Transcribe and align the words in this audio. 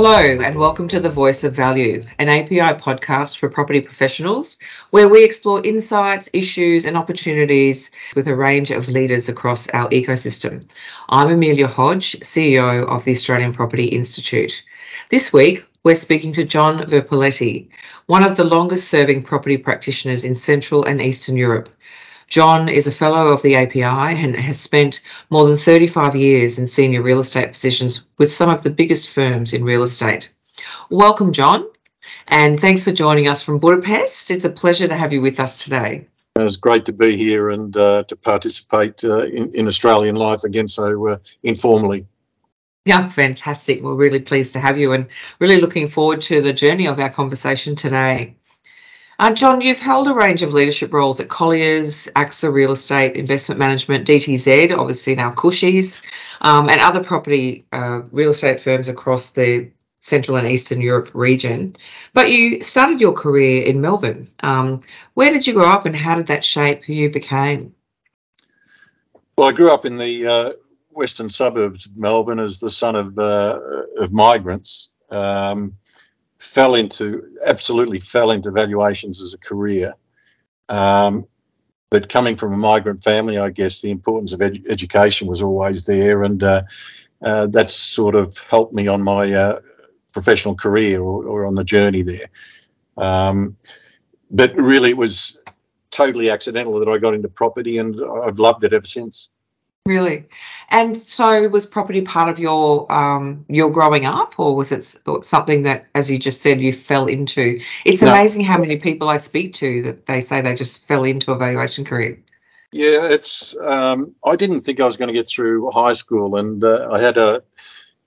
Hello, 0.00 0.14
and 0.16 0.54
welcome 0.54 0.86
to 0.86 1.00
The 1.00 1.10
Voice 1.10 1.42
of 1.42 1.56
Value, 1.56 2.04
an 2.20 2.28
API 2.28 2.78
podcast 2.78 3.36
for 3.36 3.48
property 3.48 3.80
professionals, 3.80 4.58
where 4.90 5.08
we 5.08 5.24
explore 5.24 5.60
insights, 5.66 6.30
issues, 6.32 6.84
and 6.84 6.96
opportunities 6.96 7.90
with 8.14 8.28
a 8.28 8.36
range 8.36 8.70
of 8.70 8.88
leaders 8.88 9.28
across 9.28 9.68
our 9.70 9.88
ecosystem. 9.88 10.68
I'm 11.08 11.30
Amelia 11.30 11.66
Hodge, 11.66 12.12
CEO 12.20 12.86
of 12.86 13.04
the 13.04 13.10
Australian 13.10 13.52
Property 13.52 13.86
Institute. 13.86 14.62
This 15.10 15.32
week, 15.32 15.66
we're 15.82 15.96
speaking 15.96 16.34
to 16.34 16.44
John 16.44 16.78
Verpeleti, 16.78 17.70
one 18.06 18.22
of 18.22 18.36
the 18.36 18.44
longest 18.44 18.86
serving 18.86 19.24
property 19.24 19.56
practitioners 19.56 20.22
in 20.22 20.36
Central 20.36 20.84
and 20.84 21.02
Eastern 21.02 21.36
Europe. 21.36 21.70
John 22.28 22.68
is 22.68 22.86
a 22.86 22.92
fellow 22.92 23.28
of 23.28 23.40
the 23.40 23.56
API 23.56 23.82
and 23.82 24.36
has 24.36 24.60
spent 24.60 25.00
more 25.30 25.46
than 25.46 25.56
35 25.56 26.14
years 26.14 26.58
in 26.58 26.66
senior 26.66 27.02
real 27.02 27.20
estate 27.20 27.52
positions 27.52 28.04
with 28.18 28.30
some 28.30 28.50
of 28.50 28.62
the 28.62 28.70
biggest 28.70 29.08
firms 29.08 29.54
in 29.54 29.64
real 29.64 29.82
estate. 29.82 30.30
Welcome, 30.90 31.32
John, 31.32 31.66
and 32.26 32.60
thanks 32.60 32.84
for 32.84 32.92
joining 32.92 33.28
us 33.28 33.42
from 33.42 33.60
Budapest. 33.60 34.30
It's 34.30 34.44
a 34.44 34.50
pleasure 34.50 34.86
to 34.86 34.94
have 34.94 35.14
you 35.14 35.22
with 35.22 35.40
us 35.40 35.64
today. 35.64 36.06
It's 36.36 36.56
great 36.56 36.84
to 36.84 36.92
be 36.92 37.16
here 37.16 37.48
and 37.48 37.74
uh, 37.74 38.04
to 38.04 38.14
participate 38.14 39.02
uh, 39.02 39.22
in, 39.22 39.54
in, 39.54 39.66
Australian 39.66 40.14
life 40.14 40.44
again 40.44 40.68
so 40.68 41.08
uh, 41.08 41.16
informally. 41.42 42.06
Yeah, 42.84 43.08
fantastic. 43.08 43.82
We're 43.82 43.94
really 43.94 44.20
pleased 44.20 44.52
to 44.52 44.60
have 44.60 44.78
you 44.78 44.92
and 44.92 45.08
really 45.40 45.60
looking 45.60 45.88
forward 45.88 46.20
to 46.22 46.40
the 46.40 46.52
journey 46.52 46.86
of 46.86 47.00
our 47.00 47.10
conversation 47.10 47.74
today. 47.74 48.36
Uh, 49.20 49.32
John, 49.32 49.60
you've 49.60 49.80
held 49.80 50.06
a 50.06 50.14
range 50.14 50.42
of 50.42 50.52
leadership 50.52 50.92
roles 50.92 51.18
at 51.18 51.28
Colliers, 51.28 52.08
AXA 52.14 52.52
Real 52.52 52.72
Estate 52.72 53.16
Investment 53.16 53.58
Management, 53.58 54.06
DTZ, 54.06 54.76
obviously 54.76 55.16
now 55.16 55.32
Cushies, 55.32 56.02
um, 56.40 56.68
and 56.68 56.80
other 56.80 57.02
property 57.02 57.66
uh, 57.72 58.02
real 58.12 58.30
estate 58.30 58.60
firms 58.60 58.86
across 58.86 59.30
the 59.30 59.72
Central 59.98 60.36
and 60.36 60.46
Eastern 60.46 60.80
Europe 60.80 61.10
region. 61.14 61.74
But 62.12 62.30
you 62.30 62.62
started 62.62 63.00
your 63.00 63.12
career 63.12 63.64
in 63.64 63.80
Melbourne. 63.80 64.28
Um, 64.44 64.82
where 65.14 65.32
did 65.32 65.48
you 65.48 65.54
grow 65.54 65.68
up 65.68 65.84
and 65.84 65.96
how 65.96 66.14
did 66.14 66.28
that 66.28 66.44
shape 66.44 66.84
who 66.84 66.92
you 66.92 67.10
became? 67.10 67.74
Well, 69.36 69.48
I 69.48 69.52
grew 69.52 69.72
up 69.72 69.84
in 69.84 69.96
the 69.96 70.26
uh, 70.26 70.52
western 70.90 71.28
suburbs 71.28 71.86
of 71.86 71.96
Melbourne 71.96 72.38
as 72.38 72.60
the 72.60 72.70
son 72.70 72.94
of, 72.94 73.18
uh, 73.18 73.58
of 73.98 74.12
migrants. 74.12 74.90
Um, 75.10 75.76
fell 76.48 76.74
into 76.74 77.36
absolutely 77.46 78.00
fell 78.00 78.30
into 78.30 78.50
valuations 78.50 79.20
as 79.20 79.34
a 79.34 79.38
career. 79.38 79.94
Um, 80.68 81.26
but 81.90 82.08
coming 82.08 82.36
from 82.36 82.52
a 82.52 82.56
migrant 82.56 83.04
family, 83.04 83.38
I 83.38 83.50
guess 83.50 83.80
the 83.80 83.90
importance 83.90 84.32
of 84.32 84.42
ed- 84.42 84.64
education 84.68 85.26
was 85.26 85.42
always 85.42 85.84
there, 85.84 86.22
and 86.22 86.42
uh, 86.42 86.62
uh, 87.22 87.46
that's 87.46 87.74
sort 87.74 88.14
of 88.14 88.36
helped 88.38 88.74
me 88.74 88.88
on 88.88 89.02
my 89.02 89.32
uh, 89.32 89.60
professional 90.12 90.54
career 90.54 91.00
or, 91.00 91.24
or, 91.24 91.46
on 91.46 91.54
the 91.54 91.64
journey 91.64 92.02
there. 92.02 92.28
Um, 92.96 93.56
but 94.30 94.54
really, 94.54 94.90
it 94.90 94.96
was 94.96 95.38
totally 95.90 96.30
accidental 96.30 96.78
that 96.78 96.88
I 96.88 96.98
got 96.98 97.14
into 97.14 97.28
property, 97.28 97.78
and 97.78 97.98
I've 98.22 98.38
loved 98.38 98.64
it 98.64 98.72
ever 98.72 98.86
since. 98.86 99.28
Really, 99.88 100.26
and 100.68 101.00
so 101.00 101.48
was 101.48 101.64
property 101.64 102.02
part 102.02 102.28
of 102.28 102.38
your 102.38 102.92
um, 102.92 103.46
your 103.48 103.70
growing 103.70 104.04
up, 104.04 104.38
or 104.38 104.54
was 104.54 104.70
it 104.70 104.84
something 105.24 105.62
that, 105.62 105.86
as 105.94 106.10
you 106.10 106.18
just 106.18 106.42
said, 106.42 106.60
you 106.60 106.74
fell 106.74 107.06
into? 107.06 107.60
It's 107.86 108.02
no. 108.02 108.10
amazing 108.10 108.44
how 108.44 108.58
many 108.58 108.76
people 108.76 109.08
I 109.08 109.16
speak 109.16 109.54
to 109.54 109.82
that 109.84 110.04
they 110.04 110.20
say 110.20 110.42
they 110.42 110.54
just 110.54 110.86
fell 110.86 111.04
into 111.04 111.32
a 111.32 111.38
valuation 111.38 111.86
career. 111.86 112.22
Yeah, 112.70 113.08
it's. 113.08 113.56
Um, 113.64 114.14
I 114.22 114.36
didn't 114.36 114.60
think 114.60 114.78
I 114.78 114.84
was 114.84 114.98
going 114.98 115.08
to 115.08 115.14
get 115.14 115.26
through 115.26 115.70
high 115.70 115.94
school, 115.94 116.36
and 116.36 116.62
uh, 116.62 116.88
I 116.92 117.00
had 117.00 117.16
a 117.16 117.42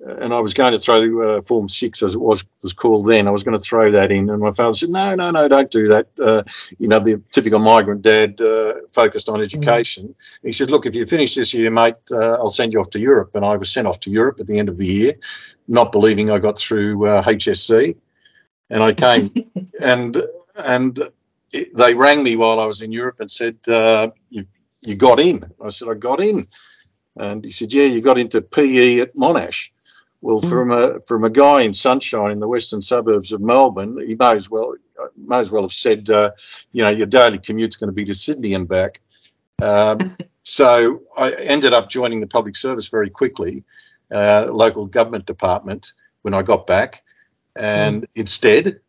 and 0.06 0.34
I 0.34 0.40
was 0.40 0.54
going 0.54 0.74
to 0.74 0.80
throw 0.80 1.22
uh, 1.22 1.42
Form 1.42 1.70
Six, 1.70 2.02
as 2.02 2.16
it 2.16 2.22
was 2.22 2.44
was 2.62 2.74
called 2.74 3.08
then. 3.08 3.28
I 3.28 3.32
was 3.32 3.44
going 3.44 3.58
to 3.58 3.64
throw 3.64 3.92
that 3.92 4.12
in, 4.12 4.30
and 4.30 4.42
my 4.42 4.52
father 4.52 4.76
said, 4.76 4.90
"No, 4.90 5.14
no, 5.16 5.30
no, 5.32 5.48
don't 5.48 5.70
do 5.70 5.88
that." 5.88 6.08
Uh, 6.20 6.44
you 6.80 6.88
know, 6.88 7.00
the 7.00 7.22
typical 7.32 7.60
migrant 7.60 8.02
dad 8.02 8.42
uh, 8.42 8.74
focused 8.94 9.30
on 9.30 9.42
education. 9.42 10.08
Mm. 10.08 10.16
He 10.44 10.52
said, 10.54 10.72
"Look, 10.72 10.86
if 10.86 10.96
you 10.96 11.06
finish 11.06 11.36
this 11.36 11.54
year, 11.54 11.70
mate, 11.70 11.96
uh, 12.12 12.34
I'll 12.34 12.50
send 12.50 12.74
you 12.74 12.80
off 12.80 12.90
to 12.92 13.00
Europe." 13.00 13.32
And 13.36 13.46
I 13.46 13.56
was 13.56 13.72
sent 13.72 13.88
off 13.88 14.00
to 14.02 14.10
Europe 14.10 14.40
at 14.40 14.48
the 14.48 14.58
end 14.58 14.70
of 14.70 14.78
the 14.78 14.88
year, 14.88 15.14
not 15.68 15.92
believing 15.92 16.32
I 16.32 16.40
got 16.40 16.58
through 16.58 16.98
HSC, 17.00 17.92
uh, 17.92 17.94
and 18.70 18.84
I 18.84 18.94
came, 18.94 19.32
and 19.82 20.22
and 20.66 21.00
it, 21.52 21.76
they 21.76 21.94
rang 21.94 22.24
me 22.24 22.36
while 22.36 22.60
I 22.60 22.66
was 22.66 22.82
in 22.82 22.92
Europe 22.92 23.20
and 23.20 23.30
said, 23.30 23.58
uh, 23.68 24.10
"You 24.30 24.46
you 24.82 24.96
got 24.96 25.20
in." 25.20 25.44
I 25.64 25.70
said, 25.70 25.90
"I 25.90 25.94
got 25.94 26.22
in." 26.22 26.48
And 27.18 27.44
he 27.46 27.52
said, 27.52 27.72
"Yeah, 27.72 27.86
you 27.86 28.02
got 28.02 28.18
into 28.18 28.42
PE 28.42 29.02
at 29.02 29.16
Monash." 29.16 29.70
Well, 30.22 30.40
mm. 30.42 30.50
from 30.50 30.72
a 30.72 31.00
from 31.02 31.24
a 31.24 31.30
guy 31.30 31.62
in 31.62 31.74
Sunshine 31.74 32.32
in 32.32 32.40
the 32.40 32.48
western 32.48 32.82
suburbs 32.82 33.32
of 33.32 33.42
Melbourne, 33.42 33.98
he 34.06 34.16
may 34.16 34.36
as 34.36 34.50
well 34.50 34.76
may 35.18 35.40
as 35.40 35.52
well 35.52 35.64
have 35.64 35.74
said, 35.74 36.10
uh, 36.10 36.32
you 36.72 36.84
know, 36.84 36.90
your 36.90 37.08
daily 37.08 37.40
commute's 37.40 37.76
going 37.76 37.90
to 37.90 37.94
be 37.94 38.06
to 38.06 38.14
Sydney 38.14 38.54
and 38.54 38.68
back. 38.68 39.02
Um, 39.62 40.16
so 40.44 41.02
I 41.18 41.32
ended 41.34 41.74
up 41.74 41.90
joining 41.90 42.22
the 42.22 42.28
public 42.28 42.56
service 42.56 42.88
very 42.88 43.10
quickly, 43.10 43.64
uh, 44.12 44.48
local 44.52 44.86
government 44.86 45.26
department 45.26 45.94
when 46.22 46.34
I 46.36 46.44
got 46.44 46.68
back, 46.68 47.04
and 47.56 48.04
mm. 48.04 48.08
instead, 48.16 48.80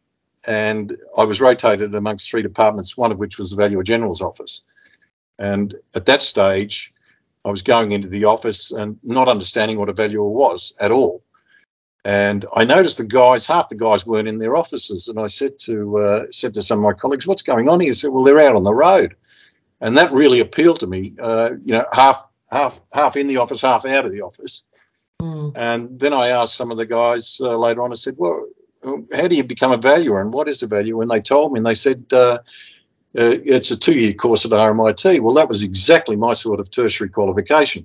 and 0.47 0.97
I 1.17 1.25
was 1.25 1.41
rotated 1.41 1.95
amongst 1.95 2.29
three 2.29 2.43
departments, 2.43 2.97
one 2.97 3.11
of 3.11 3.19
which 3.19 3.39
was 3.39 3.51
the 3.51 3.57
Valuer 3.57 3.83
General's 3.83 4.21
office. 4.21 4.63
And 5.39 5.75
at 5.95 6.07
that 6.07 6.23
stage, 6.23 6.92
I 7.45 7.51
was 7.51 7.63
going 7.63 7.93
into 7.93 8.09
the 8.09 8.25
office 8.25 8.71
and 8.71 8.99
not 9.03 9.29
understanding 9.29 9.79
what 9.79 9.89
a 9.89 9.93
valuer 9.93 10.29
was 10.29 10.73
at 10.81 10.93
all. 10.93 11.23
And 12.05 12.45
I 12.55 12.65
noticed 12.65 12.99
the 12.99 13.05
guys, 13.05 13.47
half 13.47 13.69
the 13.69 13.77
guys 13.77 14.05
weren't 14.07 14.29
in 14.29 14.39
their 14.39 14.57
offices. 14.57 15.09
And 15.09 15.21
I 15.21 15.29
said 15.29 15.59
to 15.61 15.99
uh, 15.99 16.27
said 16.33 16.55
to 16.55 16.63
some 16.63 16.79
of 16.79 16.85
my 16.85 16.93
colleagues, 16.93 17.27
"What's 17.27 17.43
going 17.43 17.69
on 17.69 17.79
here?" 17.79 17.91
He 17.91 17.95
said, 17.95 18.11
"Well, 18.11 18.25
they're 18.25 18.41
out 18.41 18.57
on 18.57 18.65
the 18.65 18.75
road," 18.75 19.15
and 19.81 19.97
that 19.97 20.11
really 20.11 20.41
appealed 20.41 20.81
to 20.81 20.89
me. 20.89 21.15
Uh, 21.21 21.51
you 21.65 21.73
know, 21.73 21.87
half 21.93 22.27
half 22.51 22.81
half 22.93 23.17
in 23.17 23.29
the 23.29 23.37
office, 23.37 23.61
half 23.61 23.87
out 23.87 24.05
of 24.05 24.11
the 24.11 24.21
office. 24.21 24.65
Mm. 25.21 25.53
And 25.55 26.01
then 26.01 26.13
I 26.13 26.29
asked 26.29 26.57
some 26.57 26.73
of 26.73 26.77
the 26.77 26.87
guys 26.87 27.39
uh, 27.41 27.57
later 27.57 27.83
on. 27.83 27.93
I 27.93 27.95
said, 27.95 28.17
"Well, 28.19 28.49
how 29.15 29.29
do 29.29 29.37
you 29.37 29.45
become 29.45 29.71
a 29.71 29.77
valuer, 29.77 30.21
and 30.21 30.35
what 30.35 30.49
is 30.49 30.61
a 30.65 30.67
valuer?" 30.67 31.03
And 31.03 31.11
they 31.11 31.21
told 31.21 31.53
me, 31.53 31.59
and 31.59 31.67
they 31.67 31.77
said, 31.77 32.13
uh, 33.19 33.37
it's 33.45 33.71
a 33.71 33.77
two-year 33.77 34.15
course 34.15 34.45
at 34.45 34.53
RMIT. 34.53 35.21
Well, 35.21 35.35
that 35.35 35.49
was 35.49 35.63
exactly 35.63 36.17
my 36.17 36.33
sort 36.33 36.61
of 36.61 36.71
tertiary 36.71 37.11
qualification. 37.11 37.85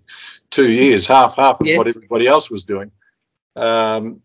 Two 0.49 0.71
years, 0.71 1.05
half 1.05 1.35
half 1.35 1.59
of 1.59 1.67
what 1.67 1.87
everybody 1.87 2.27
else 2.27 2.49
was 2.49 2.63
doing, 2.63 2.91
um, 3.57 4.21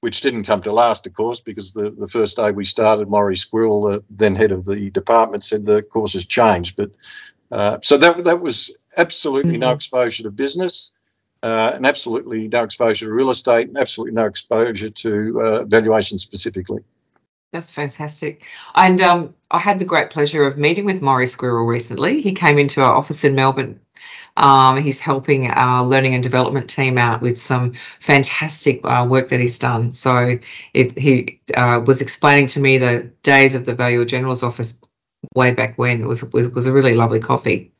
which 0.00 0.22
didn't 0.22 0.44
come 0.44 0.62
to 0.62 0.72
last, 0.72 1.06
of 1.06 1.12
course, 1.12 1.40
because 1.40 1.74
the, 1.74 1.90
the 1.90 2.08
first 2.08 2.36
day 2.36 2.50
we 2.50 2.64
started, 2.64 3.08
Maury 3.08 3.36
Squirrel, 3.36 3.82
the 3.82 4.02
then 4.08 4.34
head 4.34 4.52
of 4.52 4.64
the 4.64 4.90
department, 4.90 5.44
said 5.44 5.66
the 5.66 5.82
course 5.82 6.14
has 6.14 6.24
changed. 6.24 6.76
But 6.76 6.90
uh, 7.50 7.78
so 7.82 7.98
that 7.98 8.24
that 8.24 8.40
was 8.40 8.70
absolutely 8.96 9.52
mm-hmm. 9.52 9.60
no 9.60 9.72
exposure 9.72 10.22
to 10.22 10.30
business. 10.30 10.92
Uh, 11.44 11.72
and 11.74 11.84
absolutely 11.86 12.46
no 12.46 12.62
exposure 12.62 13.06
to 13.06 13.12
real 13.12 13.30
estate, 13.30 13.66
and 13.66 13.76
absolutely 13.76 14.14
no 14.14 14.26
exposure 14.26 14.88
to 14.88 15.40
uh, 15.42 15.64
valuation 15.64 16.16
specifically. 16.16 16.80
That's 17.52 17.70
fantastic. 17.70 18.42
And 18.74 19.00
um, 19.02 19.34
I 19.50 19.58
had 19.58 19.78
the 19.78 19.84
great 19.84 20.08
pleasure 20.08 20.44
of 20.44 20.56
meeting 20.56 20.86
with 20.86 21.02
Maury 21.02 21.26
Squirrel 21.26 21.66
recently. 21.66 22.22
He 22.22 22.32
came 22.32 22.58
into 22.58 22.80
our 22.80 22.94
office 22.94 23.24
in 23.24 23.34
Melbourne. 23.34 23.80
Um, 24.38 24.78
he's 24.78 24.98
helping 24.98 25.50
our 25.50 25.84
learning 25.84 26.14
and 26.14 26.22
development 26.22 26.70
team 26.70 26.96
out 26.96 27.20
with 27.20 27.38
some 27.38 27.74
fantastic 28.00 28.80
uh, 28.84 29.06
work 29.06 29.28
that 29.28 29.40
he's 29.40 29.58
done. 29.58 29.92
So 29.92 30.38
it, 30.72 30.98
he 30.98 31.40
uh, 31.54 31.82
was 31.84 32.00
explaining 32.00 32.46
to 32.48 32.60
me 32.60 32.78
the 32.78 33.10
days 33.22 33.54
of 33.54 33.66
the 33.66 33.74
Valuer 33.74 34.06
General's 34.06 34.42
office 34.42 34.78
way 35.34 35.52
back 35.52 35.76
when. 35.76 36.00
It 36.00 36.06
was 36.06 36.24
was, 36.32 36.48
was 36.48 36.66
a 36.66 36.72
really 36.72 36.94
lovely 36.94 37.20
coffee. 37.20 37.72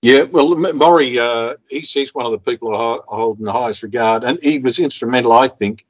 Yeah, 0.00 0.22
well, 0.22 0.54
Maury, 0.56 1.18
uh, 1.18 1.54
he's, 1.68 1.92
he's 1.92 2.14
one 2.14 2.24
of 2.24 2.32
the 2.32 2.38
people 2.38 2.74
I 2.74 2.98
hold 3.06 3.38
in 3.38 3.44
the 3.44 3.52
highest 3.52 3.82
regard, 3.82 4.24
and 4.24 4.38
he 4.42 4.58
was 4.58 4.78
instrumental, 4.78 5.32
I 5.32 5.48
think, 5.48 5.86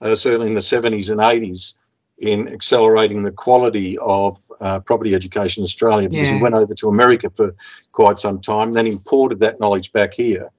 uh, 0.00 0.16
certainly 0.16 0.48
in 0.48 0.54
the 0.54 0.60
70s 0.60 1.10
and 1.10 1.20
80s 1.20 1.74
in 2.20 2.48
accelerating 2.48 3.22
the 3.22 3.32
quality 3.32 3.96
of 3.98 4.40
uh, 4.60 4.80
property 4.80 5.14
education 5.14 5.62
in 5.62 5.64
Australia 5.64 6.08
because 6.08 6.28
yeah. 6.28 6.34
he 6.34 6.42
went 6.42 6.54
over 6.54 6.74
to 6.74 6.88
America 6.88 7.30
for 7.34 7.54
quite 7.92 8.18
some 8.18 8.40
time, 8.40 8.68
and 8.68 8.76
then 8.76 8.86
imported 8.86 9.40
that 9.40 9.60
knowledge 9.60 9.92
back 9.92 10.14
here, 10.14 10.50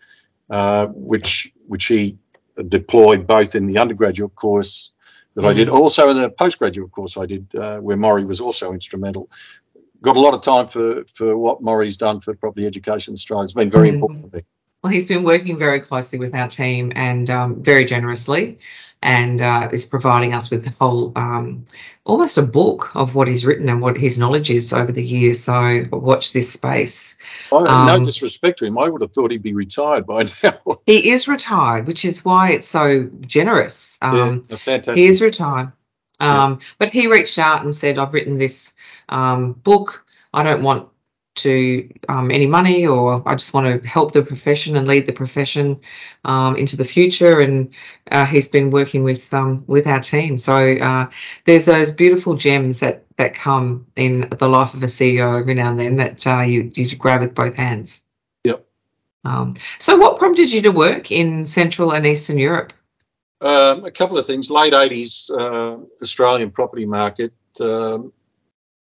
uh, 0.49 0.87
which 0.87 1.51
which 1.67 1.85
he 1.85 2.17
deployed 2.67 3.27
both 3.27 3.55
in 3.55 3.67
the 3.67 3.77
undergraduate 3.77 4.35
course 4.35 4.91
that 5.35 5.41
mm. 5.41 5.47
I 5.49 5.53
did, 5.53 5.67
mm. 5.67 5.73
also 5.73 6.09
in 6.09 6.17
the 6.17 6.29
postgraduate 6.29 6.91
course 6.91 7.17
I 7.17 7.25
did, 7.25 7.53
uh, 7.55 7.79
where 7.79 7.97
Maury 7.97 8.25
was 8.25 8.41
also 8.41 8.73
instrumental. 8.73 9.29
Got 10.01 10.15
a 10.15 10.19
lot 10.19 10.33
of 10.33 10.41
time 10.41 10.67
for 10.67 11.03
for 11.13 11.37
what 11.37 11.61
Maury's 11.61 11.97
done 11.97 12.21
for 12.21 12.33
property 12.35 12.65
education 12.65 13.11
in 13.11 13.15
Australia. 13.15 13.45
It's 13.45 13.53
been 13.53 13.69
very 13.69 13.89
mm. 13.89 13.95
important 13.95 14.31
to 14.31 14.37
me. 14.37 14.43
Well, 14.81 14.93
he's 14.93 15.05
been 15.05 15.23
working 15.23 15.57
very 15.57 15.81
closely 15.81 16.19
with 16.19 16.33
our 16.33 16.47
team 16.47 16.93
and 16.95 17.29
um, 17.29 17.61
very 17.61 17.83
generously 17.83 18.59
and 19.01 19.41
uh, 19.41 19.69
is 19.71 19.85
providing 19.85 20.33
us 20.33 20.49
with 20.49 20.67
a 20.67 20.73
whole 20.79 21.13
um, 21.15 21.65
almost 22.03 22.37
a 22.37 22.41
book 22.41 22.95
of 22.95 23.15
what 23.15 23.27
he's 23.27 23.45
written 23.45 23.69
and 23.69 23.81
what 23.81 23.97
his 23.97 24.19
knowledge 24.19 24.49
is 24.49 24.73
over 24.73 24.91
the 24.91 25.03
years. 25.03 25.43
So 25.43 25.85
watch 25.91 26.33
this 26.33 26.51
space. 26.51 27.17
I, 27.51 27.63
no 27.63 27.95
um, 27.95 28.05
disrespect 28.05 28.59
to 28.59 28.65
him, 28.65 28.77
I 28.77 28.89
would 28.89 29.01
have 29.01 29.13
thought 29.13 29.31
he'd 29.31 29.43
be 29.43 29.53
retired 29.53 30.05
by 30.05 30.23
now. 30.43 30.81
he 30.85 31.11
is 31.11 31.27
retired, 31.27 31.87
which 31.87 32.03
is 32.03 32.25
why 32.25 32.51
it's 32.51 32.67
so 32.67 33.09
generous. 33.21 33.97
Um, 34.01 34.45
yeah, 34.49 34.57
fantastic. 34.57 34.97
He 34.97 35.05
is 35.05 35.21
retired. 35.21 35.71
Um, 36.19 36.59
yeah. 36.59 36.67
But 36.77 36.89
he 36.89 37.07
reached 37.07 37.39
out 37.39 37.63
and 37.63 37.73
said, 37.73 37.97
I've 37.97 38.13
written 38.13 38.37
this 38.37 38.73
um, 39.07 39.53
book. 39.53 40.05
I 40.33 40.43
don't 40.43 40.63
want 40.63 40.89
to 41.41 41.89
um, 42.07 42.31
any 42.31 42.47
money 42.47 42.87
or 42.87 43.21
I 43.27 43.35
just 43.35 43.53
want 43.53 43.81
to 43.81 43.87
help 43.87 44.13
the 44.13 44.21
profession 44.21 44.75
and 44.75 44.87
lead 44.87 45.05
the 45.05 45.13
profession 45.13 45.81
um, 46.25 46.55
into 46.55 46.77
the 46.77 46.85
future. 46.85 47.39
And 47.39 47.73
uh, 48.11 48.25
he's 48.25 48.49
been 48.49 48.69
working 48.69 49.03
with 49.03 49.33
um, 49.33 49.63
with 49.67 49.87
our 49.87 49.99
team. 49.99 50.37
So 50.37 50.55
uh, 50.55 51.09
there's 51.45 51.65
those 51.65 51.91
beautiful 51.91 52.35
gems 52.35 52.79
that 52.79 53.05
that 53.17 53.33
come 53.33 53.87
in 53.95 54.29
the 54.29 54.49
life 54.49 54.73
of 54.73 54.83
a 54.83 54.87
CEO 54.87 55.39
every 55.39 55.53
now 55.53 55.69
and 55.69 55.79
then 55.79 55.97
that 55.97 56.25
uh, 56.25 56.41
you 56.41 56.71
you 56.75 56.95
grab 56.95 57.21
with 57.21 57.35
both 57.35 57.55
hands. 57.55 58.03
Yep. 58.43 58.65
Um, 59.25 59.55
so 59.79 59.97
what 59.97 60.19
prompted 60.19 60.51
you 60.51 60.61
to 60.63 60.71
work 60.71 61.11
in 61.11 61.45
Central 61.45 61.93
and 61.93 62.05
Eastern 62.05 62.37
Europe? 62.37 62.73
Um, 63.41 63.85
a 63.85 63.91
couple 63.91 64.17
of 64.17 64.27
things. 64.27 64.49
Late 64.49 64.73
80s 64.73 65.29
uh, 65.31 65.77
Australian 66.01 66.51
property 66.51 66.85
market. 66.85 67.33
Um, 67.59 68.11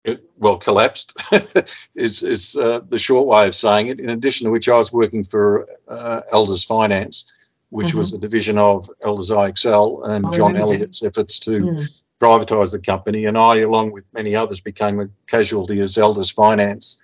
it, 0.03 0.29
well, 0.37 0.57
collapsed 0.57 1.17
is, 1.95 2.23
is 2.23 2.55
uh, 2.55 2.81
the 2.89 2.99
short 2.99 3.27
way 3.27 3.47
of 3.47 3.55
saying 3.55 3.87
it. 3.87 3.99
In 3.99 4.09
addition 4.09 4.45
to 4.45 4.51
which, 4.51 4.67
I 4.67 4.77
was 4.77 4.91
working 4.91 5.23
for 5.23 5.67
uh, 5.87 6.21
Elders 6.31 6.63
Finance, 6.63 7.25
which 7.69 7.87
mm-hmm. 7.87 7.97
was 7.99 8.13
a 8.13 8.17
division 8.17 8.57
of 8.57 8.89
Elders 9.03 9.29
IXL 9.29 10.07
and 10.07 10.25
oh, 10.25 10.31
John 10.31 10.57
Elliott's 10.57 11.03
efforts 11.03 11.39
to 11.39 11.51
mm. 11.51 12.01
privatise 12.21 12.71
the 12.71 12.79
company. 12.79 13.25
And 13.25 13.37
I, 13.37 13.57
along 13.57 13.91
with 13.91 14.03
many 14.13 14.35
others, 14.35 14.59
became 14.59 14.99
a 14.99 15.09
casualty 15.27 15.79
as 15.79 15.97
Elders 15.97 16.29
Finance. 16.29 16.99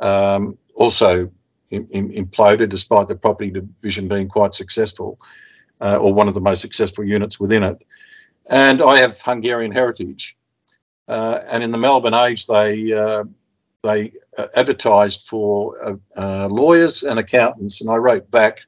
Um, 0.00 0.58
also 0.74 1.30
in, 1.70 1.86
in, 1.90 2.10
imploded, 2.12 2.70
despite 2.70 3.06
the 3.06 3.14
property 3.14 3.50
division 3.50 4.08
being 4.08 4.28
quite 4.28 4.54
successful, 4.54 5.20
uh, 5.80 5.98
or 6.00 6.12
one 6.12 6.26
of 6.26 6.34
the 6.34 6.40
most 6.40 6.60
successful 6.60 7.04
units 7.04 7.38
within 7.38 7.62
it. 7.62 7.82
And 8.46 8.82
I 8.82 8.98
have 8.98 9.20
Hungarian 9.20 9.70
heritage. 9.70 10.36
Uh, 11.10 11.42
and 11.50 11.64
in 11.64 11.72
the 11.72 11.78
Melbourne 11.78 12.14
Age, 12.14 12.46
they 12.46 12.92
uh, 12.92 13.24
they 13.82 14.12
uh, 14.38 14.46
advertised 14.54 15.26
for 15.26 15.74
uh, 15.84 15.96
uh, 16.16 16.46
lawyers 16.48 17.02
and 17.02 17.18
accountants, 17.18 17.80
and 17.80 17.90
I 17.90 17.96
wrote 17.96 18.30
back 18.30 18.60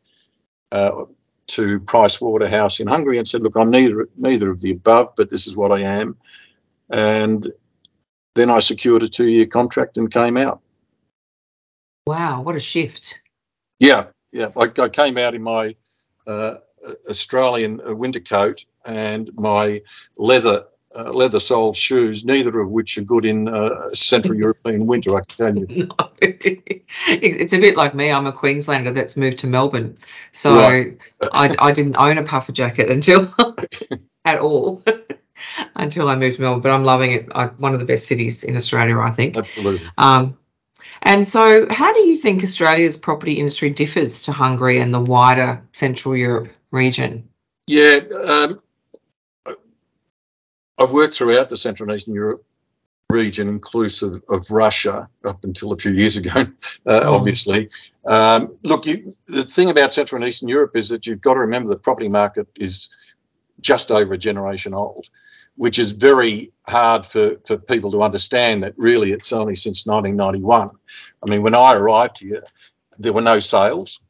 to 1.48 1.80
Price 1.80 2.20
Waterhouse 2.20 2.80
in 2.80 2.88
Hungary 2.88 3.18
and 3.18 3.28
said, 3.28 3.42
"Look, 3.42 3.54
I'm 3.56 3.70
neither 3.70 4.08
neither 4.16 4.50
of 4.50 4.60
the 4.60 4.72
above, 4.72 5.14
but 5.16 5.30
this 5.30 5.46
is 5.46 5.56
what 5.56 5.70
I 5.70 5.82
am." 5.82 6.16
And 6.90 7.52
then 8.34 8.50
I 8.50 8.58
secured 8.58 9.04
a 9.04 9.08
two-year 9.08 9.46
contract 9.46 9.96
and 9.96 10.12
came 10.12 10.36
out. 10.36 10.60
Wow, 12.08 12.42
what 12.42 12.56
a 12.56 12.60
shift! 12.60 13.20
Yeah, 13.78 14.06
yeah. 14.32 14.48
I, 14.56 14.68
I 14.78 14.88
came 14.88 15.16
out 15.16 15.36
in 15.36 15.44
my 15.44 15.76
uh, 16.26 16.56
Australian 17.08 17.80
winter 17.96 18.18
coat 18.18 18.64
and 18.84 19.32
my 19.34 19.80
leather 20.18 20.64
uh, 20.94 21.12
leather 21.12 21.40
soled 21.40 21.76
shoes, 21.76 22.24
neither 22.24 22.60
of 22.60 22.70
which 22.70 22.98
are 22.98 23.02
good 23.02 23.24
in 23.24 23.48
uh, 23.48 23.90
Central 23.92 24.34
European 24.38 24.86
winter, 24.86 25.14
I 25.14 25.20
can 25.20 25.36
tell 25.36 25.58
you. 25.58 25.86
No. 25.86 26.10
it's 26.20 27.52
a 27.52 27.58
bit 27.58 27.76
like 27.76 27.94
me. 27.94 28.10
I'm 28.10 28.26
a 28.26 28.32
Queenslander 28.32 28.92
that's 28.92 29.16
moved 29.16 29.40
to 29.40 29.46
Melbourne. 29.46 29.96
So 30.32 30.54
right. 30.54 30.98
I, 31.20 31.54
I 31.58 31.72
didn't 31.72 31.96
own 31.96 32.18
a 32.18 32.22
puffer 32.22 32.52
jacket 32.52 32.90
until 32.90 33.26
at 34.24 34.38
all 34.38 34.82
until 35.76 36.08
I 36.08 36.16
moved 36.16 36.36
to 36.36 36.42
Melbourne. 36.42 36.62
But 36.62 36.72
I'm 36.72 36.84
loving 36.84 37.12
it. 37.12 37.28
I, 37.34 37.46
one 37.46 37.74
of 37.74 37.80
the 37.80 37.86
best 37.86 38.06
cities 38.06 38.44
in 38.44 38.56
Australia, 38.56 38.98
I 38.98 39.10
think. 39.10 39.36
Absolutely. 39.36 39.86
Um, 39.98 40.38
and 41.02 41.26
so, 41.26 41.66
how 41.68 41.92
do 41.92 42.00
you 42.00 42.16
think 42.16 42.44
Australia's 42.44 42.96
property 42.96 43.32
industry 43.34 43.70
differs 43.70 44.24
to 44.24 44.32
Hungary 44.32 44.78
and 44.78 44.94
the 44.94 45.00
wider 45.00 45.66
Central 45.72 46.16
Europe 46.16 46.52
region? 46.70 47.28
Yeah, 47.66 48.00
um, 48.24 48.60
I've 50.82 50.92
worked 50.92 51.14
throughout 51.14 51.48
the 51.48 51.56
Central 51.56 51.88
and 51.88 51.96
Eastern 51.96 52.14
Europe 52.14 52.44
region, 53.08 53.48
inclusive 53.48 54.22
of 54.28 54.50
Russia, 54.50 55.08
up 55.24 55.44
until 55.44 55.72
a 55.72 55.76
few 55.76 55.92
years 55.92 56.16
ago, 56.16 56.30
uh, 56.86 57.02
oh. 57.04 57.14
obviously. 57.14 57.68
Um, 58.06 58.56
look, 58.64 58.86
you, 58.86 59.14
the 59.26 59.44
thing 59.44 59.70
about 59.70 59.92
Central 59.92 60.20
and 60.20 60.28
Eastern 60.28 60.48
Europe 60.48 60.72
is 60.74 60.88
that 60.88 61.06
you've 61.06 61.20
got 61.20 61.34
to 61.34 61.40
remember 61.40 61.68
the 61.68 61.78
property 61.78 62.08
market 62.08 62.48
is 62.56 62.88
just 63.60 63.90
over 63.90 64.14
a 64.14 64.18
generation 64.18 64.74
old, 64.74 65.08
which 65.56 65.78
is 65.78 65.92
very 65.92 66.52
hard 66.66 67.06
for, 67.06 67.36
for 67.46 67.56
people 67.56 67.92
to 67.92 68.02
understand 68.02 68.62
that 68.64 68.74
really 68.76 69.12
it's 69.12 69.32
only 69.32 69.54
since 69.54 69.86
1991. 69.86 70.70
I 71.22 71.30
mean, 71.30 71.42
when 71.42 71.54
I 71.54 71.74
arrived 71.74 72.18
here, 72.18 72.42
there 72.98 73.12
were 73.12 73.22
no 73.22 73.38
sales 73.38 74.00